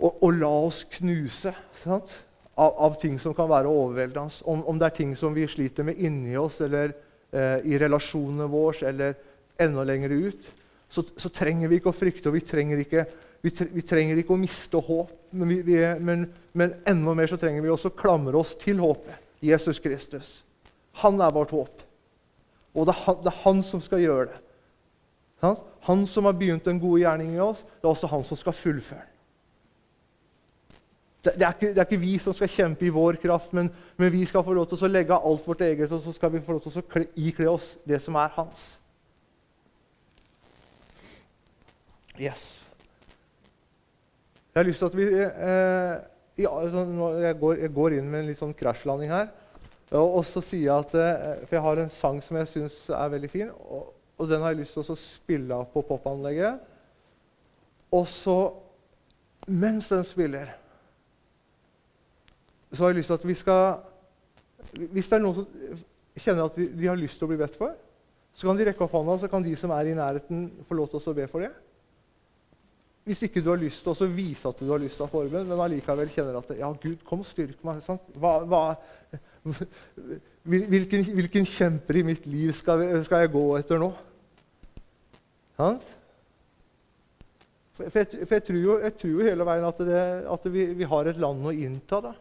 å, 0.00 0.10
og 0.24 0.36
la 0.40 0.50
oss 0.66 0.82
knuse 0.96 1.52
av, 1.84 2.10
av, 2.56 2.96
ting 3.00 3.18
som 3.20 3.34
kan 3.36 3.48
være 3.50 3.70
overveldende. 3.70 4.42
Om, 4.48 4.64
om, 4.68 4.78
det 4.80 4.88
er 4.88 4.96
ting 4.96 5.14
som 5.18 5.34
vi 5.36 5.46
sliter 5.48 5.86
med 5.86 6.00
inni 6.00 6.36
oss 6.40 6.60
eller 6.64 6.92
eh, 7.32 7.58
i 7.68 7.78
relasjonene 7.80 8.48
våre 8.50 8.88
eller 8.90 9.16
enda 9.60 9.84
lenger 9.84 10.16
ut, 10.16 10.48
så, 10.90 11.04
så, 11.16 11.30
trenger 11.30 11.70
vi 11.70 11.78
ikke 11.78 11.92
å 11.92 11.96
frykte, 11.96 12.30
og 12.30 12.38
vi 12.38 12.44
trenger 12.44 12.80
ikke 12.82 13.04
vi, 13.40 13.52
vi, 13.72 13.82
trenger 13.86 14.18
ikke 14.20 14.34
å 14.34 14.40
miste 14.40 14.80
håp, 14.84 15.12
men, 15.32 15.52
vi, 15.64 15.76
men, 16.02 16.26
men, 16.52 16.74
enda 16.88 17.14
mer 17.16 17.30
så 17.30 17.38
trenger 17.40 17.64
vi 17.64 17.70
også 17.72 17.92
å 17.92 17.96
klamre 17.96 18.36
oss 18.36 18.52
til 18.60 18.82
håpet. 18.82 19.16
Jesus 19.40 19.78
Kristus. 19.80 20.42
Han 21.00 21.16
er 21.24 21.32
vårt 21.32 21.54
håp. 21.54 21.80
Og 22.76 22.84
det 22.84 22.92
er 22.92 23.04
han, 23.06 23.22
det 23.24 23.30
er 23.30 23.38
han 23.46 23.62
som 23.64 23.80
skal 23.80 24.02
gjøre 24.02 24.26
det. 24.28 24.40
Han, 25.86 26.04
som 26.04 26.28
har 26.28 26.36
begynt 26.36 26.66
en 26.68 26.80
god 26.80 27.00
gjerning 27.00 27.32
i 27.38 27.40
oss, 27.40 27.62
det 27.80 27.88
er 27.88 27.94
også 27.94 28.10
han 28.12 28.26
som 28.28 28.36
skal 28.36 28.52
fullføre 28.52 29.06
den. 29.06 29.09
Det, 31.24 31.34
er 31.36 31.52
ikke, 31.52 31.68
det, 31.68 31.78
er 31.78 31.84
ikke, 31.84 32.00
vi 32.00 32.18
som 32.18 32.34
skal 32.36 32.48
kjempe 32.48 32.86
i 32.86 32.92
vår 32.94 33.18
kraft, 33.20 33.52
men, 33.52 33.68
men, 33.96 34.12
vi 34.12 34.22
skal 34.24 34.44
få 34.44 34.54
lov 34.56 34.70
til 34.70 34.86
å 34.86 34.88
legge 34.88 35.16
alt 35.16 35.48
vårt 35.48 35.64
eget, 35.66 35.92
og 35.92 36.00
så 36.04 36.14
skal 36.16 36.32
vi 36.32 36.40
få 36.40 36.56
lov 36.56 36.62
til 36.64 36.80
å 36.80 37.02
ikle 37.20 37.50
oss 37.50 37.74
det 37.88 38.00
som 38.00 38.16
er 38.16 38.32
hans. 38.38 38.62
Yes. 42.20 42.40
Jeg 44.50 44.58
har 44.62 44.66
lyst 44.66 44.80
til 44.82 44.88
at 44.88 44.96
vi 44.96 45.04
eh, 45.20 45.92
ja, 46.40 46.50
sånn, 46.72 46.96
jeg, 47.20 47.36
går, 47.40 47.60
jeg, 47.66 47.72
går, 47.76 47.96
inn 47.98 48.08
med 48.10 48.22
en 48.22 48.30
litt 48.32 48.40
sånn 48.40 48.56
krasjlanding 48.56 49.12
her. 49.12 49.28
Og, 49.90 50.06
og, 50.06 50.24
så 50.26 50.42
sier 50.44 50.66
jeg 50.66 50.86
at, 50.86 50.96
eh, 50.96 51.44
For 51.44 51.58
jeg 51.58 51.64
har 51.66 51.82
en 51.82 51.92
sang 51.94 52.20
som 52.24 52.38
jeg 52.40 52.50
syns 52.50 52.78
er 52.96 53.12
veldig 53.12 53.30
fin. 53.32 53.52
Og, 53.68 53.92
og, 54.16 54.24
den 54.30 54.42
har 54.44 54.54
jeg 54.54 54.62
lyst 54.62 54.76
til 54.78 54.94
å 54.94 54.98
spille 55.00 55.60
av 55.60 55.68
på 55.72 55.84
popanlegget. 55.86 56.64
Og 57.92 58.08
så, 58.08 58.38
mens 59.50 59.88
den 59.90 60.04
spiller, 60.06 60.54
så 62.72 62.82
har 62.82 62.92
jeg 62.92 63.00
lyst 63.00 63.10
til 63.10 63.18
at 63.18 63.26
vi 63.26 63.34
skal 63.34 63.62
Hvis 64.92 65.08
det 65.10 65.16
er 65.16 65.22
noen 65.24 65.40
som 65.40 65.46
kjenner 66.20 66.46
at 66.46 66.58
de, 66.58 66.68
de 66.78 66.86
har 66.86 66.98
lyst 66.98 67.18
til 67.18 67.26
å 67.26 67.30
bli 67.30 67.38
bedt 67.40 67.56
for, 67.58 67.72
så 68.36 68.46
kan 68.46 68.58
de 68.58 68.66
rekke 68.68 68.84
opp 68.84 68.92
hånda, 68.94 69.16
så 69.22 69.28
kan 69.30 69.42
de 69.42 69.54
som 69.58 69.72
er 69.74 69.90
i 69.90 69.96
nærheten, 69.96 70.44
få 70.68 70.76
lov 70.78 70.90
til 70.92 71.00
å 71.00 71.14
be 71.16 71.26
for 71.30 71.42
det. 71.42 71.50
Hvis 73.08 73.22
ikke 73.26 73.40
du 73.42 73.48
har 73.50 73.58
lyst 73.58 73.82
til 73.82 73.90
å 73.90 74.08
vise 74.12 74.50
at 74.50 74.60
du 74.60 74.68
har 74.70 74.82
lyst 74.82 74.98
til 74.98 75.06
å 75.06 75.08
ha 75.08 75.12
forbønn, 75.14 75.48
men 75.48 75.62
allikevel 75.64 76.12
kjenner 76.12 76.36
at 76.38 76.52
ja, 76.58 76.68
Gud, 76.82 77.00
kom, 77.08 77.24
styrk 77.26 77.62
meg. 77.66 77.80
Hva, 78.20 78.34
hva, 78.46 78.60
hvilken, 80.44 81.08
hvilken, 81.16 81.48
kjemper 81.48 81.98
i 81.98 82.04
mitt 82.06 82.28
liv 82.30 82.52
skal, 82.54 82.84
skal 83.06 83.24
jeg 83.24 83.32
gå 83.32 83.46
etter 83.58 83.80
nå? 83.80 83.88
Sant? 85.56 85.88
For, 87.80 87.88
jeg, 87.88 88.10
for 88.12 88.36
jeg, 88.36 88.44
tror 88.44 88.60
jo, 88.60 88.76
jeg, 88.84 88.96
tror 89.00 89.12
jo, 89.14 89.24
hele 89.24 89.48
veien 89.48 89.66
at, 89.70 89.82
det, 89.88 90.00
at 90.36 90.48
vi, 90.52 90.66
vi, 90.76 90.88
har 90.92 91.08
et 91.08 91.20
land 91.20 91.48
å 91.48 91.54
innta. 91.56 92.02
Da. 92.04 92.12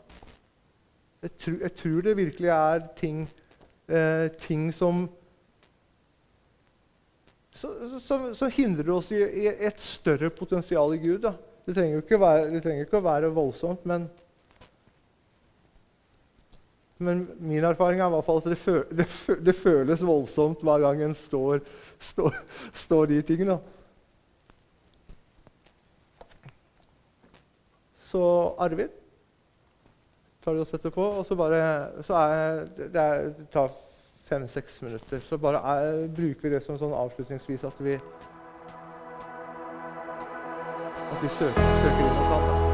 Jeg, 1.22 1.32
tror, 1.36 1.56
jeg 1.62 1.76
tror 1.76 2.02
det 2.02 2.18
virkelig 2.18 2.50
er 2.56 2.84
ting, 2.96 3.24
eh, 3.92 4.28
ting 4.40 4.70
som 4.74 5.10
som, 7.60 8.52
hindrer 8.56 8.90
oss 8.94 9.12
i, 9.12 9.20
i, 9.20 9.48
et 9.48 9.82
større 9.84 10.30
potensial 10.32 10.94
i 10.96 11.02
Gud. 11.02 11.20
Da. 11.26 11.34
Det 11.66 11.76
trenger 11.76 12.04
ikke, 12.04 12.20
være, 12.22 12.52
det 12.56 12.76
ikke 12.86 13.02
å 13.02 13.04
være 13.04 13.32
voldsomt, 13.36 13.84
men, 13.90 14.06
men 17.04 17.26
min 17.40 17.68
erfaring 17.68 18.00
er 18.00 18.08
i 18.08 18.14
hvert 18.16 18.28
fall 18.28 18.40
at 18.40 18.48
det, 18.54 18.60
føl, 18.62 18.80
det, 18.96 19.10
det 19.46 19.58
føles 19.58 20.06
voldsomt 20.08 20.64
hver 20.64 20.86
gang 20.86 21.04
en 21.10 21.18
står, 21.18 21.60
står, 22.12 22.40
står 22.86 23.12
de 23.12 23.20
tingene. 23.28 23.60
Så 28.10 28.24
Arvid 28.58 28.96
tar 30.50 30.56
du 30.56 30.60
og 30.60 30.68
setter 30.68 30.90
på, 30.90 31.04
og 31.04 31.26
så 31.26 31.36
bare 31.36 32.04
så 32.04 32.14
er 32.14 32.66
det, 32.78 32.94
det 32.94 33.48
tar 33.54 33.70
fem-seks 34.30 34.82
minutter. 34.82 35.20
Så 35.30 35.38
bare 35.38 35.62
er, 35.76 36.08
bruker 36.16 36.50
vi 36.50 36.56
det 36.56 36.64
som 36.66 36.78
sånn 36.78 36.94
avslutningsvis 36.94 37.68
at 37.70 37.86
vi 37.86 38.00
At 41.10 41.24
vi 41.24 41.30
søker, 41.30 41.70
søker 41.82 42.04
inn 42.06 42.18
hos 42.22 42.34
Han. 42.34 42.69